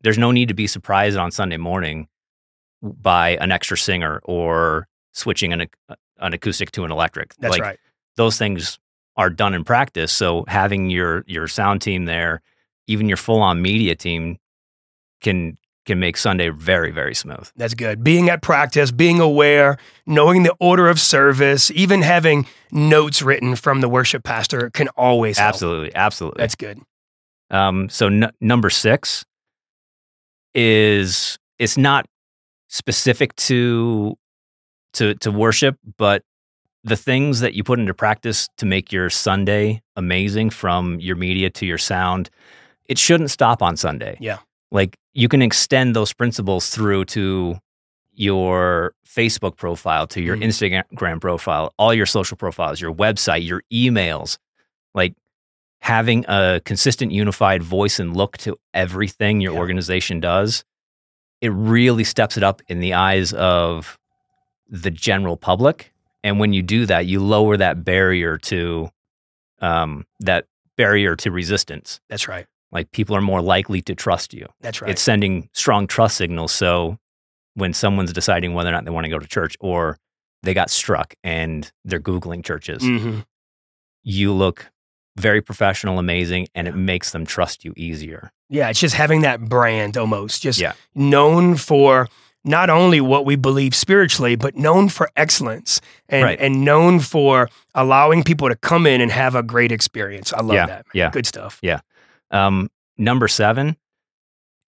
there's 0.00 0.18
no 0.18 0.32
need 0.32 0.48
to 0.48 0.54
be 0.54 0.66
surprised 0.66 1.16
on 1.16 1.30
Sunday 1.30 1.56
morning 1.58 2.08
by 2.82 3.30
an 3.36 3.50
extra 3.50 3.76
singer 3.76 4.20
or 4.24 4.86
switching 5.12 5.52
an, 5.52 5.66
an 6.18 6.32
acoustic 6.32 6.70
to 6.72 6.84
an 6.84 6.90
electric. 6.90 7.34
That's 7.36 7.52
like, 7.52 7.62
right. 7.62 7.78
Those 8.16 8.36
things 8.38 8.78
are 9.16 9.30
done 9.30 9.54
in 9.54 9.64
practice. 9.64 10.12
So 10.12 10.44
having 10.48 10.90
your 10.90 11.24
your 11.26 11.48
sound 11.48 11.82
team 11.82 12.04
there, 12.04 12.42
even 12.86 13.08
your 13.08 13.16
full 13.16 13.40
on 13.40 13.62
media 13.62 13.94
team, 13.94 14.38
can 15.20 15.56
can 15.86 15.98
make 15.98 16.16
Sunday 16.16 16.48
very 16.48 16.90
very 16.90 17.14
smooth. 17.14 17.48
That's 17.56 17.74
good. 17.74 18.02
Being 18.04 18.28
at 18.28 18.42
practice, 18.42 18.90
being 18.90 19.20
aware, 19.20 19.78
knowing 20.06 20.42
the 20.42 20.54
order 20.60 20.88
of 20.88 21.00
service, 21.00 21.70
even 21.72 22.02
having 22.02 22.46
notes 22.70 23.22
written 23.22 23.56
from 23.56 23.80
the 23.80 23.88
worship 23.88 24.24
pastor 24.24 24.70
can 24.70 24.88
always 24.88 25.38
help. 25.38 25.48
Absolutely, 25.54 25.94
absolutely. 25.94 26.40
That's 26.40 26.54
good. 26.54 26.80
Um, 27.50 27.88
so 27.88 28.06
n- 28.06 28.32
number 28.40 28.70
six 28.70 29.24
is 30.54 31.38
it's 31.58 31.76
not 31.76 32.06
specific 32.74 33.34
to 33.36 34.16
to 34.94 35.14
to 35.14 35.30
worship, 35.30 35.76
but 35.96 36.22
the 36.82 36.96
things 36.96 37.40
that 37.40 37.54
you 37.54 37.62
put 37.64 37.78
into 37.78 37.94
practice 37.94 38.48
to 38.58 38.66
make 38.66 38.92
your 38.92 39.08
Sunday 39.08 39.80
amazing, 39.96 40.50
from 40.50 40.98
your 41.00 41.16
media 41.16 41.48
to 41.50 41.64
your 41.64 41.78
sound, 41.78 42.28
it 42.86 42.98
shouldn't 42.98 43.30
stop 43.30 43.62
on 43.62 43.76
Sunday. 43.76 44.16
Yeah. 44.20 44.38
like 44.72 44.96
you 45.12 45.28
can 45.28 45.40
extend 45.40 45.94
those 45.94 46.12
principles 46.12 46.68
through 46.70 47.04
to 47.04 47.56
your 48.12 48.92
Facebook 49.06 49.56
profile, 49.56 50.04
to 50.08 50.20
your 50.20 50.36
Mhm. 50.36 50.46
Instagram 50.48 51.20
profile, 51.20 51.72
all 51.78 51.94
your 51.94 52.06
social 52.06 52.36
profiles, 52.36 52.80
your 52.80 52.92
website, 52.92 53.46
your 53.46 53.62
emails, 53.72 54.36
like 54.92 55.14
having 55.80 56.24
a 56.26 56.60
consistent 56.64 57.12
unified 57.12 57.62
voice 57.62 58.00
and 58.00 58.16
look 58.16 58.36
to 58.38 58.56
everything 58.72 59.40
your 59.40 59.52
Yeah. 59.52 59.60
organization 59.60 60.18
does 60.18 60.64
it 61.44 61.50
really 61.50 62.04
steps 62.04 62.36
it 62.38 62.42
up 62.42 62.62
in 62.68 62.80
the 62.80 62.94
eyes 62.94 63.32
of 63.34 63.98
the 64.68 64.90
general 64.90 65.36
public 65.36 65.92
and 66.22 66.40
when 66.40 66.52
you 66.54 66.62
do 66.62 66.86
that 66.86 67.04
you 67.06 67.20
lower 67.20 67.56
that 67.56 67.84
barrier 67.84 68.38
to 68.38 68.88
um, 69.60 70.06
that 70.20 70.46
barrier 70.76 71.14
to 71.16 71.30
resistance 71.30 72.00
That's 72.08 72.26
right. 72.28 72.46
like 72.72 72.90
people 72.92 73.14
are 73.14 73.20
more 73.20 73.42
likely 73.42 73.82
to 73.82 73.94
trust 73.94 74.32
you 74.32 74.46
That's 74.62 74.80
right. 74.80 74.90
it's 74.90 75.02
sending 75.02 75.48
strong 75.52 75.86
trust 75.86 76.16
signals 76.16 76.52
so 76.52 76.98
when 77.54 77.74
someone's 77.74 78.12
deciding 78.12 78.54
whether 78.54 78.70
or 78.70 78.72
not 78.72 78.84
they 78.84 78.90
want 78.90 79.04
to 79.04 79.10
go 79.10 79.18
to 79.18 79.26
church 79.28 79.56
or 79.60 79.98
they 80.42 80.54
got 80.54 80.70
struck 80.70 81.14
and 81.22 81.70
they're 81.84 82.00
googling 82.00 82.42
churches 82.44 82.82
hmm 82.82 83.20
you 84.06 84.32
look 84.32 84.70
very 85.16 85.40
professional, 85.40 85.98
amazing, 85.98 86.48
and 86.54 86.68
it 86.68 86.74
makes 86.74 87.12
them 87.12 87.24
trust 87.24 87.64
you 87.64 87.72
easier. 87.76 88.32
Yeah, 88.48 88.68
it's 88.70 88.80
just 88.80 88.94
having 88.94 89.22
that 89.22 89.40
brand 89.48 89.96
almost, 89.96 90.42
just 90.42 90.60
Yeah. 90.60 90.72
known 90.94 91.56
for 91.56 92.08
not 92.44 92.68
only 92.68 93.00
what 93.00 93.24
we 93.24 93.36
believe 93.36 93.74
spiritually, 93.74 94.36
but 94.36 94.54
known 94.54 94.88
for 94.90 95.08
excellence 95.16 95.80
and, 96.10 96.24
Right. 96.24 96.38
and 96.38 96.62
known 96.64 97.00
for 97.00 97.48
allowing 97.74 98.22
people 98.22 98.48
to 98.50 98.56
come 98.56 98.86
in 98.86 99.00
and 99.00 99.10
have 99.10 99.34
a 99.34 99.42
great 99.42 99.72
experience. 99.72 100.32
I 100.32 100.40
love 100.42 100.54
Yeah, 100.54 100.66
that. 100.66 100.76
man. 100.86 100.92
yeah. 100.92 101.10
Good 101.10 101.26
stuff. 101.26 101.58
Yeah. 101.62 101.80
Um, 102.30 102.70
number 102.98 103.28
seven 103.28 103.76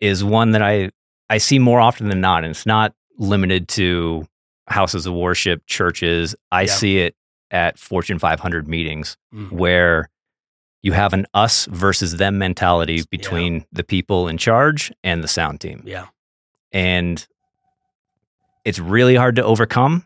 is 0.00 0.24
one 0.24 0.52
that 0.52 0.62
I 0.62 0.90
I 1.28 1.38
see 1.38 1.58
more 1.58 1.80
often 1.80 2.08
than 2.08 2.20
not, 2.20 2.44
and 2.44 2.52
it's 2.52 2.66
not 2.66 2.94
limited 3.18 3.66
to 3.66 4.26
houses 4.68 5.06
of 5.06 5.12
worship, 5.14 5.66
churches. 5.66 6.36
I 6.52 6.62
Yeah. 6.62 6.66
see 6.72 6.98
it 6.98 7.16
at 7.50 7.78
Fortune 7.80 8.18
500 8.20 8.68
meetings 8.68 9.16
Mhm. 9.34 9.50
where 9.50 10.08
you 10.86 10.92
have 10.92 11.12
an 11.12 11.26
us 11.34 11.66
versus 11.66 12.10
them 12.16 12.38
mentality 12.38 13.02
between 13.10 13.64
the 13.72 13.82
people 13.84 14.28
in 14.28 14.36
charge 14.38 14.92
and 15.02 15.22
the 15.24 15.28
sound 15.28 15.60
team. 15.60 15.82
Yeah. 15.84 16.06
and 16.72 17.26
it's 18.64 18.78
really 18.80 19.14
hard 19.16 19.36
to 19.36 19.44
overcome. 19.44 20.04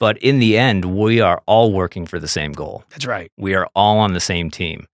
But 0.00 0.18
in 0.18 0.38
the 0.40 0.56
end, 0.58 0.84
we 0.84 1.20
are 1.20 1.40
all 1.46 1.72
working 1.72 2.06
for 2.06 2.18
the 2.20 2.28
same 2.28 2.52
goal. 2.52 2.84
That's 2.90 3.06
right. 3.06 3.30
We 3.36 3.54
are 3.54 3.68
all 3.74 3.98
on 3.98 4.12
the 4.12 4.20
same 4.32 4.50
team. 4.50 4.86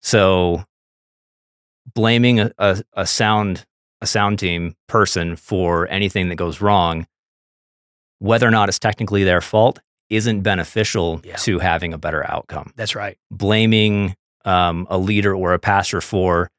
So 0.00 0.64
blaming 1.94 2.40
a, 2.40 2.50
a, 2.58 2.82
a 2.94 3.06
sound 3.06 3.64
a 4.00 4.06
sound 4.06 4.38
team 4.38 4.74
person 4.86 5.36
for 5.36 5.88
anything 5.88 6.28
that 6.28 6.36
goes 6.36 6.60
wrong, 6.60 7.06
whether 8.18 8.46
or 8.46 8.50
not 8.50 8.68
it's 8.68 8.78
technically 8.78 9.24
their 9.24 9.40
fault, 9.40 9.78
isn't 10.10 10.42
beneficial 10.42 11.20
Yeah. 11.24 11.36
to 11.36 11.58
having 11.60 11.94
a 11.94 11.98
better 11.98 12.22
outcome 12.30 12.72
That's 12.76 12.94
right. 12.94 13.16
blaming 13.30 14.14
um, 14.44 14.86
a 14.90 14.98
leader 14.98 15.34
or 15.34 15.52
a 15.54 15.58
pastor 15.58 16.00
for, 16.00 16.50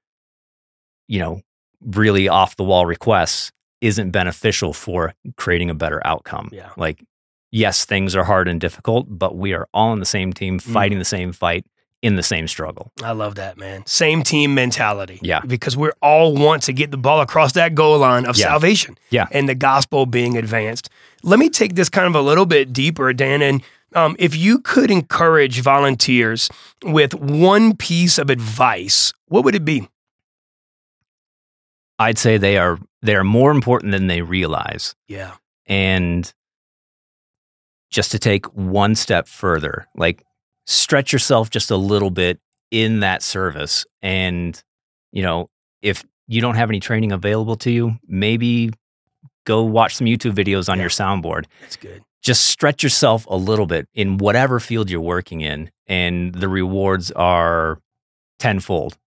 you 1.08 1.20
know, 1.20 1.42
really 1.82 2.28
off 2.28 2.56
the 2.56 2.64
wall 2.64 2.86
requests 2.86 3.52
isn't 3.82 4.12
beneficial 4.12 4.74
for 4.74 5.14
creating 5.38 5.70
a 5.70 5.76
better 5.76 6.02
outcome. 6.06 6.50
Yeah. 6.52 6.70
Like, 6.78 7.04
yes, 7.52 7.86
things 7.86 8.16
are 8.16 8.24
hard 8.24 8.48
and 8.48 8.60
difficult, 8.60 9.06
but 9.10 9.36
we 9.36 9.54
are 9.54 9.68
all 9.74 9.90
on 9.92 10.00
the 10.00 10.06
same 10.06 10.34
team, 10.34 10.58
Mm. 10.60 10.62
fighting 10.74 11.00
the 11.00 11.06
same 11.06 11.32
fight 11.32 11.66
in 12.02 12.16
the 12.16 12.24
same 12.24 12.48
struggle. 12.48 12.92
I 13.04 13.12
love 13.14 13.36
that, 13.36 13.58
man. 13.58 13.84
Same 13.86 14.22
team 14.24 14.54
mentality. 14.54 15.20
Yeah. 15.24 15.40
Because 15.46 15.76
we're 15.76 15.94
all 16.02 16.36
want 16.36 16.64
to 16.64 16.74
get 16.74 16.92
the 16.92 16.98
ball 16.98 17.20
across 17.22 17.54
that 17.54 17.74
goal 17.76 17.98
line 18.00 18.26
of 18.26 18.38
Yeah. 18.38 18.48
salvation 18.48 18.98
Yeah. 19.10 19.28
and 19.32 19.50
the 19.50 19.56
gospel 19.56 20.06
being 20.06 20.38
advanced. 20.38 20.90
Let 21.24 21.40
me 21.40 21.50
take 21.50 21.76
this 21.76 21.90
kind 21.90 22.08
of 22.08 22.16
a 22.16 22.22
little 22.22 22.46
bit 22.46 22.74
deeper, 22.74 23.12
Dan. 23.14 23.42
And 23.42 23.64
um, 23.96 24.16
if 24.20 24.36
you 24.36 24.60
could 24.60 24.92
encourage 24.92 25.62
volunteers 25.62 26.50
with 26.84 27.14
one 27.16 27.76
piece 27.76 28.18
of 28.18 28.30
advice, 28.30 29.14
what 29.28 29.44
would 29.46 29.56
it 29.56 29.66
be? 29.66 29.88
I'd 31.98 32.18
say 32.18 32.38
they 32.38 32.58
are 32.58 32.78
they 33.02 33.16
are 33.16 33.24
more 33.24 33.52
important 33.52 33.92
than 33.92 34.08
they 34.08 34.22
realize. 34.22 34.96
Yeah. 35.08 35.34
and 35.68 36.32
just 37.92 38.12
to 38.12 38.20
take 38.20 38.46
one 38.54 38.94
step 38.96 39.28
further 39.28 39.88
like 39.96 40.22
stretch 40.66 41.14
yourself 41.14 41.50
just 41.50 41.72
a 41.72 41.78
little 41.78 42.10
bit 42.10 42.40
in 42.72 43.00
that 43.00 43.24
service 43.24 43.86
and 44.02 44.62
you 45.14 45.22
know 45.24 45.50
if 45.82 46.04
you 46.28 46.42
don't 46.42 46.56
have 46.56 46.70
any 46.70 46.80
training 46.82 47.12
available 47.14 47.56
to 47.56 47.72
you 47.72 47.96
maybe 48.08 48.72
go 49.46 49.64
watch 49.64 49.96
some 49.96 50.08
youtube 50.08 50.34
videos 50.34 50.68
on 50.68 50.78
Yeah. 50.78 50.84
your 50.84 50.90
soundboard 50.90 51.46
That's 51.62 51.78
good. 51.78 52.04
Just 52.26 52.48
stretch 52.48 52.82
yourself 52.82 53.28
a 53.30 53.38
little 53.38 53.68
bit 53.68 53.88
in 53.94 54.18
whatever 54.18 54.60
field 54.60 54.90
you're 54.90 55.00
working 55.00 55.42
in 55.42 55.70
and 55.86 56.34
the 56.34 56.50
rewards 56.50 57.12
are 57.12 57.80
tenfold 58.40 58.98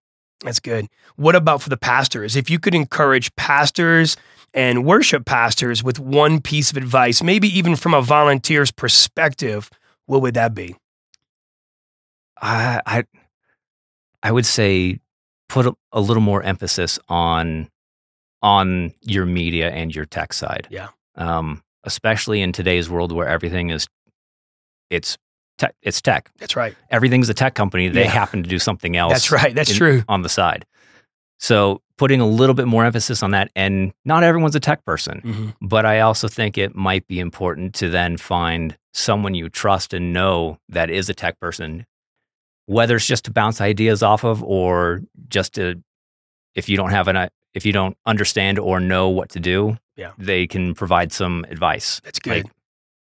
That's 0.45 0.61
good. 0.61 0.87
What 1.17 1.35
about 1.35 1.61
for 1.61 1.69
the 1.69 1.77
pastors? 1.77 2.37
If 2.37 2.49
you 2.49 2.61
could 2.61 2.75
encourage 2.77 3.35
pastors 3.35 4.17
and 4.55 4.85
worship 4.85 5.27
pastors 5.27 5.83
with 5.83 5.99
one 5.99 6.41
piece 6.41 6.71
of 6.71 6.77
advice, 6.77 7.21
maybe 7.21 7.49
even 7.49 7.75
from 7.75 7.93
a 7.93 8.01
volunteer's 8.01 8.71
perspective, 8.71 9.69
what 10.07 10.23
would 10.23 10.35
that 10.35 10.55
be? 10.55 10.77
I 12.41 12.81
I, 12.87 13.05
I 14.23 14.31
would 14.31 14.47
say 14.47 15.01
put 15.49 15.67
a, 15.67 15.75
a 15.91 16.01
little 16.01 16.23
more 16.23 16.41
emphasis 16.43 17.01
on 17.09 17.69
on 18.43 18.93
your 19.03 19.27
media 19.27 19.71
and 19.71 19.93
your 19.93 20.05
tech 20.07 20.33
side. 20.33 20.69
Yeah. 20.71 20.89
Um, 21.17 21.63
especially 21.85 22.43
in 22.43 22.53
today's 22.53 22.89
world 22.91 23.13
where 23.13 23.29
everything 23.29 23.71
is 23.71 23.87
it's 24.91 25.17
tech, 25.59 25.75
it's 25.83 26.01
tech. 26.01 26.31
That's 26.39 26.57
right. 26.57 26.75
Everything's 26.91 27.29
a 27.29 27.35
tech 27.35 27.55
company. 27.55 27.89
They 27.89 28.05
Yeah. 28.05 28.11
happen 28.11 28.43
to 28.43 28.49
do 28.49 28.59
something 28.59 28.97
else. 28.97 29.13
That's 29.13 29.31
right. 29.33 29.55
That's 29.55 29.71
in- 29.71 29.77
true. 29.77 30.03
on 30.09 30.23
the 30.23 30.29
side. 30.29 30.65
So 31.41 31.83
putting 31.99 32.21
a 32.21 32.27
little 32.27 32.55
bit 32.55 32.67
more 32.67 32.85
emphasis 32.85 33.23
on 33.23 33.33
that, 33.33 33.51
and 33.55 33.93
not 34.05 34.23
everyone's 34.23 34.55
a 34.57 34.61
tech 34.61 34.85
person, 34.85 35.21
Mhm. 35.25 35.55
but 35.61 35.85
I 35.85 36.01
also 36.01 36.27
think 36.29 36.57
it 36.59 36.75
might 36.75 37.07
be 37.07 37.21
important 37.21 37.75
to 37.77 37.89
then 37.89 38.17
find 38.17 38.77
someone 38.95 39.35
you 39.35 39.49
trust 39.49 39.93
and 39.95 40.13
know 40.13 40.59
that 40.69 40.91
is 40.91 41.09
a 41.09 41.15
tech 41.15 41.39
person, 41.41 41.85
whether 42.67 42.97
it's 42.97 43.07
just 43.07 43.25
to 43.27 43.31
bounce 43.33 43.61
ideas 43.61 44.03
off 44.03 44.25
of 44.25 44.43
or 44.43 45.03
just 45.29 45.55
to, 45.55 45.81
if 46.55 46.69
you 46.69 46.77
don't 46.77 46.91
have 46.91 47.09
an, 47.09 47.29
if 47.55 47.65
you 47.67 47.73
don't 47.73 47.97
understand 48.07 48.59
or 48.59 48.81
know 48.81 49.09
what 49.09 49.31
to 49.31 49.41
do, 49.41 49.79
Yeah. 49.97 50.13
they 50.19 50.47
can 50.47 50.75
provide 50.75 51.13
some 51.13 51.45
advice. 51.51 52.01
That's 52.05 52.19
good. 52.19 52.45
Like, 52.45 52.53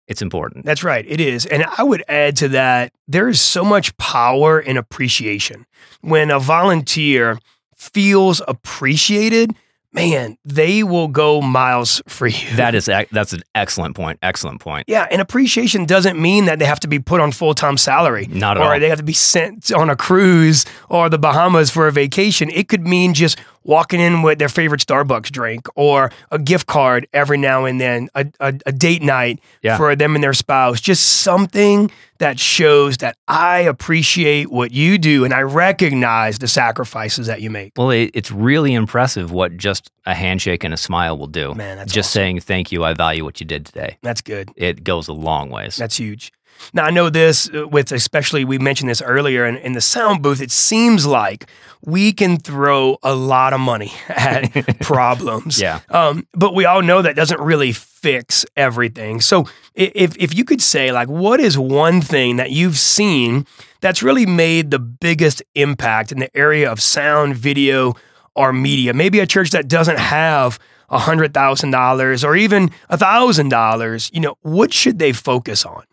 it's 0.08 0.22
important. 0.22 0.64
That's 0.64 0.84
right. 0.84 1.04
It 1.08 1.20
is. 1.20 1.46
And 1.46 1.64
I 1.78 1.82
would 1.82 2.04
add 2.08 2.36
to 2.36 2.48
that, 2.48 2.92
there 3.08 3.28
is 3.28 3.40
so 3.40 3.64
much 3.64 3.96
power 3.96 4.60
in 4.60 4.76
appreciation. 4.76 5.66
When 6.00 6.30
a 6.30 6.38
volunteer 6.38 7.38
feels 7.74 8.40
appreciated, 8.46 9.50
man, 9.92 10.36
they 10.44 10.82
will 10.84 11.08
go 11.08 11.40
miles 11.40 12.02
for 12.06 12.28
you. 12.28 12.54
That 12.56 12.74
is, 12.76 12.84
that's 12.84 13.32
an 13.32 13.42
excellent 13.56 13.96
point. 13.96 14.18
Excellent 14.22 14.60
point. 14.60 14.84
yeah, 14.88 15.08
and 15.10 15.20
appreciation 15.20 15.86
doesn't 15.86 16.20
mean 16.20 16.44
that 16.44 16.58
they 16.60 16.66
have 16.66 16.80
to 16.80 16.88
be 16.88 16.98
put 17.00 17.20
on 17.20 17.32
full 17.32 17.54
time 17.54 17.76
salary. 17.76 18.26
Not 18.30 18.58
at 18.58 18.62
or 18.62 18.74
all. 18.74 18.78
they 18.80 18.88
have 18.88 18.98
to 18.98 19.04
be 19.04 19.12
sent 19.12 19.72
on 19.72 19.90
a 19.90 19.96
cruise 19.96 20.64
or 20.88 21.08
the 21.08 21.18
Bahamas 21.18 21.70
for 21.70 21.88
a 21.88 21.92
vacation. 21.92 22.48
It 22.50 22.68
could 22.68 22.86
mean 22.86 23.12
just 23.14 23.38
walking 23.66 24.00
in 24.00 24.22
with 24.22 24.38
their 24.38 24.48
favorite 24.48 24.80
Starbucks 24.80 25.30
drink 25.30 25.66
or 25.74 26.10
a 26.30 26.38
gift 26.38 26.66
card 26.66 27.06
every 27.12 27.36
now 27.36 27.64
and 27.64 27.80
then, 27.80 28.08
a, 28.14 28.26
a, 28.40 28.54
a 28.64 28.72
date 28.72 29.02
night 29.02 29.40
Yeah. 29.62 29.76
for 29.76 29.94
them 29.96 30.14
and 30.14 30.22
their 30.24 30.32
spouse. 30.32 30.80
Just 30.80 31.02
something 31.22 31.90
that 32.18 32.40
shows 32.40 32.96
that 32.98 33.16
I 33.28 33.60
appreciate 33.60 34.50
what 34.50 34.72
you 34.72 34.96
do 34.98 35.24
and 35.24 35.34
I 35.34 35.42
recognize 35.42 36.38
the 36.38 36.48
sacrifices 36.48 37.26
that 37.26 37.42
you 37.42 37.50
make. 37.50 37.72
Well, 37.76 37.90
it, 37.90 38.10
it's 38.14 38.30
really 38.30 38.72
impressive 38.72 39.32
what 39.32 39.56
just 39.56 39.90
a 40.06 40.14
handshake 40.14 40.64
and 40.64 40.72
a 40.72 40.76
smile 40.78 41.18
will 41.18 41.26
do. 41.26 41.54
Man, 41.54 41.76
that's 41.76 41.92
just 41.92 42.10
awesome. 42.10 42.18
saying 42.20 42.40
thank 42.40 42.72
you. 42.72 42.84
I 42.84 42.94
value 42.94 43.24
what 43.24 43.40
you 43.40 43.46
did 43.46 43.66
today. 43.66 43.98
That's 44.02 44.22
good. 44.22 44.48
It 44.56 44.84
goes 44.84 45.08
a 45.08 45.12
long 45.12 45.50
ways. 45.50 45.76
That's 45.76 45.96
huge. 45.96 46.32
Now 46.72 46.84
I 46.84 46.90
know 46.90 47.10
this 47.10 47.48
uh, 47.54 47.66
with 47.68 47.92
especially 47.92 48.44
we 48.44 48.58
mentioned 48.58 48.90
this 48.90 49.02
earlier 49.02 49.46
in, 49.46 49.56
in 49.56 49.72
the 49.72 49.80
sound 49.80 50.22
booth. 50.22 50.40
It 50.40 50.50
seems 50.50 51.06
like 51.06 51.46
we 51.82 52.12
can 52.12 52.38
throw 52.38 52.98
a 53.02 53.14
lot 53.14 53.52
of 53.52 53.60
money 53.60 53.92
at 54.08 54.78
problems. 54.80 55.60
Yeah. 55.60 55.80
Um, 55.90 56.26
but 56.32 56.54
we 56.54 56.64
all 56.64 56.82
know 56.82 57.02
that 57.02 57.16
doesn't 57.16 57.40
really 57.40 57.72
fix 57.72 58.44
everything. 58.56 59.20
So 59.20 59.46
if 59.74 60.16
if 60.16 60.34
you 60.34 60.44
could 60.44 60.62
say 60.62 60.92
like, 60.92 61.08
what 61.08 61.40
is 61.40 61.58
one 61.58 62.00
thing 62.00 62.36
that 62.36 62.50
you've 62.50 62.78
seen 62.78 63.46
that's 63.80 64.02
really 64.02 64.26
made 64.26 64.70
the 64.70 64.78
biggest 64.78 65.42
impact 65.54 66.12
in 66.12 66.18
the 66.18 66.36
area 66.36 66.70
of 66.70 66.80
sound, 66.80 67.36
video, 67.36 67.94
or 68.34 68.52
media? 68.52 68.92
Maybe 68.92 69.20
a 69.20 69.26
church 69.26 69.50
that 69.50 69.68
doesn't 69.68 69.98
have 69.98 70.58
a 70.88 70.98
hundred 70.98 71.34
thousand 71.34 71.70
dollars 71.72 72.24
or 72.24 72.36
even 72.36 72.70
a 72.88 72.96
thousand 72.96 73.48
dollars. 73.48 74.10
You 74.12 74.20
know, 74.20 74.36
what 74.42 74.72
should 74.72 74.98
they 74.98 75.12
focus 75.12 75.64
on? 75.64 75.84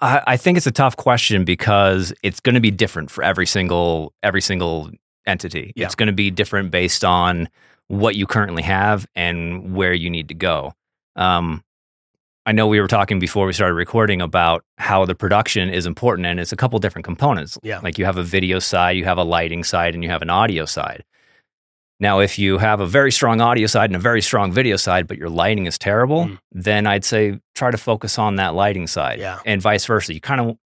I, 0.00 0.22
I 0.26 0.36
think 0.36 0.56
it's 0.56 0.66
a 0.66 0.72
tough 0.72 0.96
question 0.96 1.44
because 1.44 2.12
it's 2.22 2.40
going 2.40 2.54
to 2.54 2.60
be 2.60 2.70
different 2.70 3.10
for 3.10 3.24
every 3.24 3.46
single 3.46 4.12
every 4.22 4.40
single 4.40 4.90
entity. 5.26 5.72
Yeah. 5.76 5.86
It's 5.86 5.94
going 5.94 6.08
to 6.08 6.12
be 6.12 6.30
different 6.30 6.70
based 6.70 7.04
on 7.04 7.48
what 7.88 8.16
you 8.16 8.26
currently 8.26 8.62
have 8.62 9.06
and 9.14 9.74
where 9.74 9.94
you 9.94 10.10
need 10.10 10.28
to 10.28 10.34
go. 10.34 10.72
Um, 11.14 11.62
I 12.44 12.52
know 12.52 12.68
we 12.68 12.80
were 12.80 12.86
talking 12.86 13.18
before 13.18 13.44
we 13.46 13.52
started 13.52 13.74
recording 13.74 14.20
about 14.22 14.64
how 14.78 15.04
the 15.04 15.16
production 15.16 15.68
is 15.68 15.84
important, 15.84 16.26
and 16.26 16.38
it's 16.38 16.52
a 16.52 16.56
couple 16.56 16.78
different 16.78 17.04
components. 17.04 17.58
Yeah. 17.62 17.80
like 17.80 17.98
you 17.98 18.04
have 18.04 18.18
a 18.18 18.22
video 18.22 18.60
side, 18.60 18.96
you 18.96 19.04
have 19.04 19.18
a 19.18 19.24
lighting 19.24 19.64
side, 19.64 19.94
and 19.94 20.04
you 20.04 20.10
have 20.10 20.22
an 20.22 20.30
audio 20.30 20.64
side. 20.64 21.02
Now, 21.98 22.18
if 22.20 22.38
you 22.38 22.58
have 22.58 22.80
a 22.80 22.86
very 22.86 23.10
strong 23.10 23.40
audio 23.40 23.66
side 23.66 23.88
and 23.90 23.96
a 23.96 24.00
very 24.00 24.20
strong 24.20 24.52
video 24.52 24.76
side, 24.76 25.06
but 25.06 25.16
your 25.16 25.30
lighting 25.30 25.64
is 25.66 25.78
terrible, 25.78 26.26
Mm. 26.26 26.38
then 26.52 26.86
I'd 26.86 27.04
say 27.04 27.40
try 27.54 27.70
to 27.70 27.78
focus 27.78 28.18
on 28.18 28.36
that 28.36 28.54
lighting 28.54 28.86
side. 28.86 29.18
Yeah. 29.18 29.38
And 29.46 29.62
vice 29.62 29.86
versa. 29.86 30.12
You 30.12 30.20
kind 30.20 30.40
of 30.40 30.58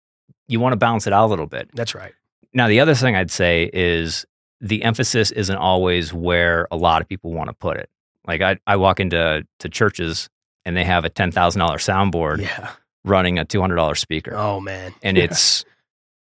you 0.49 0.59
want 0.59 0.73
to 0.73 0.77
balance 0.77 1.07
it 1.07 1.13
out 1.13 1.27
a 1.27 1.29
little 1.29 1.47
bit. 1.47 1.71
That's 1.73 1.95
right. 1.95 2.13
Now, 2.53 2.67
the 2.67 2.81
other 2.81 2.95
thing 2.97 3.15
I'd 3.15 3.31
say 3.31 3.71
is 3.73 4.27
the 4.61 4.83
emphasis 4.83 5.31
isn't 5.31 5.57
always 5.57 6.13
where 6.13 6.67
a 6.73 6.77
lot 6.77 7.01
of 7.01 7.09
people 7.09 7.33
want 7.33 7.49
to 7.49 7.55
put 7.55 7.77
it. 7.77 7.89
Like 8.27 8.41
I, 8.43 8.57
I 8.67 8.75
walk 8.77 8.99
into 8.99 9.47
to 9.61 9.69
churches 9.69 10.29
and 10.65 10.77
they 10.77 10.85
have 10.85 11.05
a 11.05 11.09
ten 11.09 11.31
thousand 11.31 11.61
dollar 11.61 11.79
soundboard 11.79 12.41
Yeah. 12.43 12.71
running 13.05 13.39
a 13.39 13.45
two 13.45 13.61
hundred 13.61 13.77
dollar 13.77 13.95
speaker, 13.95 14.35
Oh 14.37 14.59
man. 14.61 14.93
and 15.05 15.17
it's 15.17 15.65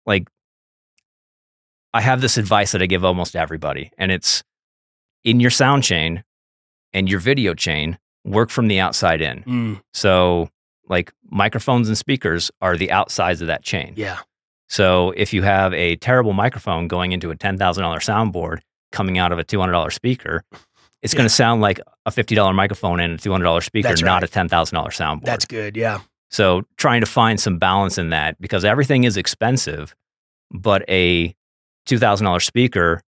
like 0.05 0.27
I 1.93 2.01
have 2.01 2.21
this 2.21 2.37
advice 2.37 2.71
that 2.71 2.81
I 2.81 2.85
give 2.85 3.03
almost 3.03 3.35
everybody, 3.35 3.91
and 3.97 4.11
it's 4.11 4.43
in 5.23 5.39
your 5.39 5.49
sound 5.51 5.83
chain 5.83 6.23
and 6.93 7.09
your 7.09 7.19
video 7.19 7.53
chain, 7.53 7.97
work 8.25 8.49
from 8.49 8.67
the 8.67 8.79
outside 8.79 9.21
in. 9.21 9.43
Mm, 9.43 9.81
So, 9.93 10.49
like 10.87 11.11
microphones 11.29 11.87
and 11.87 11.97
speakers 11.97 12.51
are 12.61 12.77
the 12.77 12.91
outsides 12.91 13.41
of 13.41 13.47
that 13.47 13.63
chain. 13.63 13.93
yeah. 13.95 14.19
So, 14.69 15.11
if 15.17 15.33
you 15.33 15.43
have 15.43 15.73
a 15.73 15.95
terrible 15.97 16.33
microphone 16.33 16.87
going 16.87 17.11
into 17.11 17.31
a 17.31 17.35
$10,000 17.35 17.57
soundboard 17.59 18.59
coming 18.91 19.17
out 19.17 19.31
of 19.31 19.39
a 19.39 19.43
$200 19.43 19.91
speaker, 19.93 20.43
it's 21.01 21.13
going 21.13 21.25
to 21.25 21.33
sound 21.33 21.61
like 21.61 21.79
a 22.05 22.11
$50 22.11 22.55
microphone 22.55 22.99
and 22.99 23.13
a 23.13 23.17
$200 23.17 23.63
speaker, 23.63 23.89
That's 23.89 24.01
not 24.01 24.23
a 24.23 24.27
$10,000 24.27 24.49
soundboard. 24.49 25.25
That's 25.25 25.45
good. 25.45 25.75
Yeah. 25.77 25.99
So 26.31 26.63
trying 26.77 27.01
to 27.01 27.05
find 27.07 27.39
some 27.39 27.59
balance 27.59 27.97
in 27.97 28.09
that 28.09 28.39
because 28.41 28.65
everything 28.65 29.03
is 29.03 29.17
expensive, 29.17 29.93
but 30.51 30.83
a 30.89 31.35
two 31.85 31.99
thousand 31.99 32.25
dollar 32.25 32.39
speaker 32.39 33.01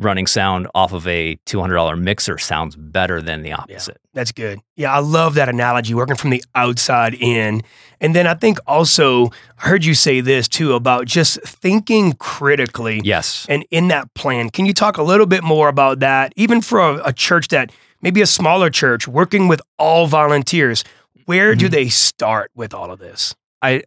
running 0.00 0.26
sound 0.26 0.66
off 0.74 0.92
of 0.92 1.06
a 1.06 1.36
two 1.46 1.60
hundred 1.60 1.74
dollar 1.74 1.94
mixer 1.94 2.38
sounds 2.38 2.74
better 2.74 3.20
than 3.22 3.42
the 3.42 3.52
opposite. 3.52 3.98
That's 4.14 4.32
good. 4.32 4.60
Yeah, 4.76 4.92
I 4.92 4.98
love 4.98 5.34
that 5.34 5.48
analogy, 5.48 5.94
working 5.94 6.16
from 6.16 6.30
the 6.30 6.42
outside 6.54 7.14
in. 7.14 7.62
And 8.00 8.14
then 8.16 8.26
I 8.26 8.34
think 8.34 8.58
also, 8.66 9.26
I 9.58 9.68
heard 9.68 9.84
you 9.84 9.94
say 9.94 10.20
this 10.20 10.48
too 10.48 10.72
about 10.72 11.06
just 11.06 11.40
thinking 11.42 12.14
critically 12.14 13.00
Yes. 13.04 13.46
and 13.48 13.64
in 13.70 13.88
that 13.88 14.12
plan. 14.14 14.50
Can 14.50 14.64
you 14.66 14.72
talk 14.72 14.96
a 14.96 15.02
little 15.02 15.26
bit 15.26 15.44
more 15.44 15.68
about 15.68 16.00
that, 16.00 16.32
even 16.34 16.60
for 16.62 16.80
a, 16.80 17.08
a 17.08 17.12
church 17.12 17.48
that 17.48 17.70
maybe 18.00 18.22
a 18.22 18.26
smaller 18.26 18.70
church 18.70 19.06
working 19.06 19.46
with 19.48 19.60
all 19.78 20.06
volunteers? 20.06 20.82
Where 21.26 21.54
do 21.54 21.66
Mhm. 21.68 21.70
they 21.72 21.88
start 21.90 22.50
with 22.54 22.72
all 22.74 22.90
of 22.90 22.98
this? 22.98 23.34
I 23.62 23.82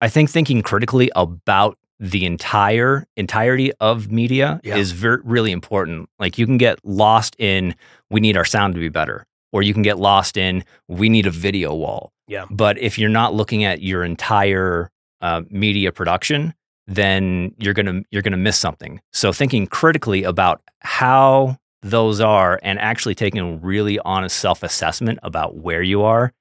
I 0.00 0.08
think 0.08 0.30
thinking 0.30 0.62
critically 0.62 1.10
about 1.16 1.78
the 2.00 2.24
entire 2.26 3.06
entirety 3.16 3.72
of 3.80 4.10
media 4.10 4.60
Yeah. 4.62 4.76
is 4.76 4.92
ver- 4.92 5.20
really 5.24 5.50
important. 5.52 6.08
Like 6.18 6.38
you 6.38 6.46
can 6.46 6.56
get 6.58 6.78
lost 6.84 7.34
in 7.38 7.74
we 8.10 8.20
need 8.20 8.36
our 8.36 8.44
sound 8.44 8.74
to 8.74 8.80
be 8.80 8.88
better, 8.88 9.26
or 9.52 9.62
you 9.62 9.74
can 9.74 9.82
get 9.82 9.98
lost 9.98 10.36
in 10.36 10.64
we 10.88 11.08
need 11.08 11.26
a 11.26 11.30
video 11.30 11.74
wall. 11.74 12.12
Yeah. 12.28 12.46
But 12.50 12.78
if 12.78 12.98
you're 12.98 13.08
not 13.10 13.34
looking 13.34 13.64
at 13.64 13.82
your 13.82 14.04
entire 14.04 14.90
uh, 15.20 15.42
media 15.50 15.90
production, 15.92 16.54
then 16.86 17.54
you're 17.58 17.74
gonna 17.74 18.02
you're 18.10 18.22
gonna 18.22 18.36
miss 18.36 18.56
something. 18.58 19.00
So 19.12 19.32
thinking 19.32 19.66
critically 19.66 20.22
about 20.24 20.62
how 20.80 21.58
those 21.82 22.20
are 22.20 22.58
and 22.62 22.78
actually 22.78 23.14
taking 23.14 23.40
a 23.40 23.56
really 23.56 23.98
honest 24.00 24.38
self 24.38 24.62
assessment 24.62 25.18
about 25.22 25.56
where 25.56 25.82
you 25.82 26.02
are 26.02 26.32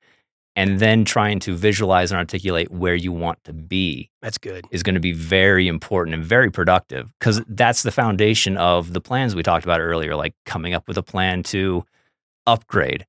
and 0.57 0.79
then 0.79 1.05
trying 1.05 1.39
to 1.39 1.55
visualize 1.55 2.11
and 2.11 2.17
articulate 2.17 2.71
where 2.71 2.95
you 2.95 3.11
want 3.11 3.41
to 3.43 3.53
be 3.53 4.09
That's 4.21 4.37
good. 4.39 4.65
is 4.71 4.81
going 4.83 4.95
to 4.95 4.99
be 4.99 5.13
very 5.13 5.67
important 5.67 6.15
and 6.15 6.25
very 6.25 6.49
productive 6.51 7.13
because 7.19 7.41
that's 7.47 7.83
the 7.83 7.91
foundation 7.91 8.57
of 8.57 8.91
the 8.91 8.99
plans 8.99 9.35
we 9.35 9.43
talked 9.43 9.63
about 9.65 9.79
earlier, 9.79 10.15
like 10.15 10.33
coming 10.45 10.73
up 10.73 10.87
with 10.87 10.97
a 10.97 11.03
plan 11.03 11.43
to 11.43 11.85
upgrade. 12.47 13.05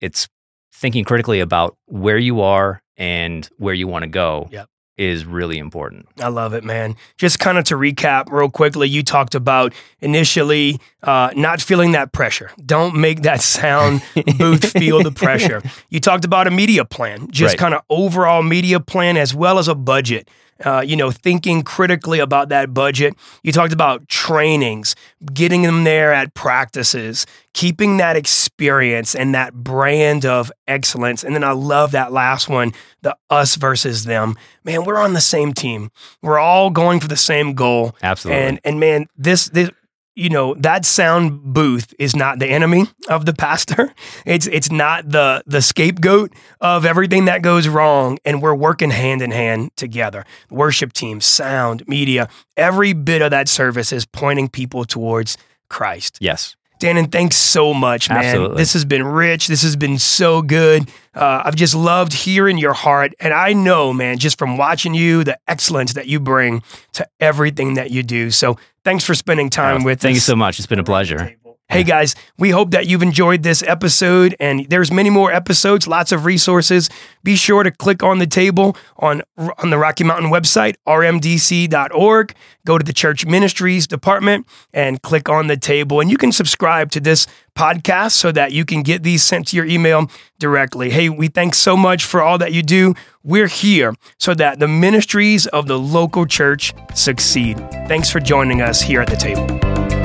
It's 0.00 0.26
thinking 0.72 1.04
critically 1.04 1.40
about 1.40 1.76
where 1.86 2.18
you 2.18 2.40
are 2.40 2.82
and 2.96 3.48
where 3.58 3.74
you 3.74 3.86
want 3.86 4.04
to 4.04 4.08
go 4.08 4.48
Yep. 4.50 4.68
Is 4.96 5.24
really 5.24 5.58
important. 5.58 6.06
I 6.20 6.28
love 6.28 6.54
it, 6.54 6.62
man. 6.64 6.94
Just 7.18 7.38
kind 7.40 7.58
of 7.58 7.64
to 7.64 7.74
recap 7.74 8.30
real 8.30 8.48
quickly, 8.48 8.88
you 8.88 9.02
talked 9.02 9.34
about 9.34 9.72
initially 10.00 10.78
uh, 11.02 11.30
not 11.34 11.60
feeling 11.60 11.92
that 11.92 12.12
pressure. 12.12 12.50
Don't 12.64 12.94
make 12.96 13.22
that 13.22 13.42
sound 13.42 14.02
booth 14.38 14.70
feel 14.72 15.02
the 15.02 15.10
pressure. 15.10 15.62
You 15.90 15.98
talked 16.00 16.24
about 16.24 16.46
a 16.46 16.50
media 16.50 16.84
plan, 16.84 17.28
just 17.30 17.54
Right. 17.54 17.58
kind 17.58 17.74
of 17.74 17.82
overall 17.90 18.42
media 18.42 18.78
plan 18.80 19.16
as 19.16 19.34
well 19.34 19.58
as 19.58 19.66
a 19.68 19.74
budget. 19.74 20.28
Uh, 20.64 20.80
you 20.80 20.94
know, 20.96 21.10
thinking 21.10 21.62
critically 21.62 22.20
about 22.20 22.48
that 22.48 22.72
budget. 22.72 23.14
You 23.42 23.50
talked 23.50 23.72
about 23.72 24.08
trainings, 24.08 24.94
getting 25.32 25.62
them 25.62 25.82
there 25.82 26.12
at 26.12 26.32
practices, 26.34 27.26
keeping 27.54 27.96
that 27.96 28.16
experience 28.16 29.14
and 29.14 29.34
that 29.34 29.52
brand 29.52 30.24
of 30.24 30.52
excellence. 30.68 31.24
And 31.24 31.34
then 31.34 31.42
I 31.42 31.52
love 31.52 31.90
that 31.92 32.12
last 32.12 32.48
one, 32.48 32.72
the 33.02 33.16
us 33.30 33.56
versus 33.56 34.04
them. 34.04 34.36
Man, 34.62 34.84
we're 34.84 34.98
on 35.00 35.12
the 35.12 35.20
same 35.20 35.54
team. 35.54 35.90
We're 36.22 36.38
all 36.38 36.70
going 36.70 37.00
for 37.00 37.08
the 37.08 37.16
same 37.16 37.54
goal. 37.54 37.96
Absolutely. 38.02 38.42
And 38.42 38.60
and 38.64 38.78
man, 38.78 39.06
this 39.16 39.48
this 39.48 39.70
you 40.14 40.28
know 40.28 40.54
that 40.54 40.84
sound 40.84 41.42
booth 41.42 41.92
is 41.98 42.14
not 42.14 42.38
the 42.38 42.46
enemy 42.46 42.86
of 43.08 43.26
the 43.26 43.32
pastor. 43.32 43.92
It's 44.26 44.46
it's 44.46 44.70
not 44.70 45.10
the 45.10 45.42
the 45.46 45.60
scapegoat 45.60 46.32
of 46.60 46.86
everything 46.86 47.26
that 47.26 47.42
goes 47.42 47.68
wrong. 47.68 48.18
And 48.24 48.40
we're 48.40 48.54
working 48.54 48.90
hand 48.90 49.22
in 49.22 49.30
hand 49.32 49.70
together. 49.76 50.24
Worship 50.50 50.92
team, 50.92 51.20
sound, 51.20 51.86
media, 51.86 52.28
every 52.56 52.92
bit 52.92 53.22
of 53.22 53.30
that 53.30 53.48
service 53.48 53.92
is 53.92 54.06
pointing 54.06 54.48
people 54.48 54.84
towards 54.84 55.36
Christ. 55.68 56.18
yes. 56.20 56.56
Dannon, 56.80 57.10
thanks 57.10 57.36
so 57.36 57.72
much, 57.72 58.10
man. 58.10 58.24
Absolutely. 58.24 58.56
This 58.56 58.72
has 58.72 58.84
been 58.84 59.06
rich. 59.06 59.46
This 59.46 59.62
has 59.62 59.76
been 59.76 59.98
so 59.98 60.42
good. 60.42 60.88
Uh, 61.14 61.42
I've 61.44 61.54
just 61.54 61.74
loved 61.74 62.12
hearing 62.12 62.58
your 62.58 62.74
heart. 62.74 63.14
And 63.20 63.32
I 63.32 63.52
know, 63.52 63.92
man, 63.92 64.18
just 64.18 64.36
from 64.38 64.58
watching 64.58 64.92
you, 64.92 65.22
the 65.24 65.38
excellence 65.46 65.94
that 65.94 66.08
you 66.08 66.18
bring 66.20 66.62
to 66.94 67.06
everything 67.20 67.74
that 67.74 67.90
you 67.90 68.02
do. 68.02 68.30
So 68.30 68.58
thanks 68.84 69.04
for 69.04 69.14
spending 69.14 69.50
time 69.50 69.82
with 69.82 70.00
Thank 70.00 70.14
you 70.14 70.20
so 70.20 70.36
much. 70.36 70.58
It's 70.58 70.66
been 70.66 70.78
a 70.78 70.84
pleasure. 70.84 71.36
Hey 71.70 71.82
guys, 71.82 72.14
we 72.38 72.50
hope 72.50 72.70
that 72.72 72.86
you've 72.86 73.02
enjoyed 73.02 73.42
this 73.42 73.62
episode 73.62 74.36
and 74.38 74.66
there's 74.68 74.92
many 74.92 75.08
more 75.08 75.32
episodes, 75.32 75.88
lots 75.88 76.12
of 76.12 76.24
resources. 76.26 76.90
Be 77.24 77.36
sure 77.36 77.62
to 77.62 77.70
click 77.70 78.02
on 78.02 78.18
the 78.18 78.26
table 78.26 78.76
on 78.98 79.22
on 79.36 79.70
the 79.70 79.78
Rocky 79.78 80.04
Mountain 80.04 80.30
website, 80.30 80.74
rmdc.org. 80.86 82.34
Go 82.66 82.78
to 82.78 82.84
the 82.84 82.92
church 82.92 83.24
ministries 83.26 83.86
department 83.86 84.46
and 84.72 85.02
click 85.02 85.28
on 85.28 85.46
the 85.46 85.56
table 85.56 86.00
and 86.00 86.10
you 86.10 86.18
can 86.18 86.32
subscribe 86.32 86.90
to 86.92 87.00
this 87.00 87.26
podcast 87.56 88.12
so 88.12 88.30
that 88.30 88.52
you 88.52 88.64
can 88.64 88.82
get 88.82 89.02
these 89.02 89.22
sent 89.22 89.48
to 89.48 89.56
your 89.56 89.66
email 89.66 90.08
directly. 90.38 90.90
Hey, 90.90 91.08
we 91.08 91.28
thank 91.28 91.54
so 91.54 91.76
much 91.78 92.04
for 92.04 92.20
all 92.20 92.36
that 92.38 92.52
you 92.52 92.62
do. 92.62 92.94
We're 93.24 93.48
here 93.48 93.94
so 94.18 94.34
that 94.34 94.60
the 94.60 94.68
ministries 94.68 95.46
of 95.46 95.66
the 95.66 95.78
local 95.78 96.26
church 96.26 96.74
succeed. 96.94 97.58
Thanks 97.88 98.10
for 98.10 98.20
joining 98.20 98.60
us 98.60 98.82
here 98.82 99.00
at 99.00 99.08
the 99.08 99.16
table. 99.16 100.03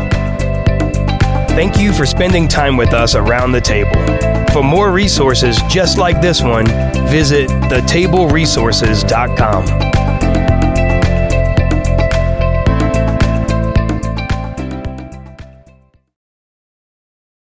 Thank 1.59 1.75
you 1.77 1.91
for 1.91 2.05
spending 2.05 2.47
time 2.47 2.77
with 2.77 2.93
us 2.93 3.15
around 3.15 3.51
the 3.51 3.59
table. 3.59 3.91
For 4.53 4.63
more 4.63 4.93
resources 4.93 5.61
just 5.63 5.97
like 5.97 6.21
this 6.21 6.41
one, 6.41 6.65
visit 7.09 7.49
thetableresources.com. 7.49 10.28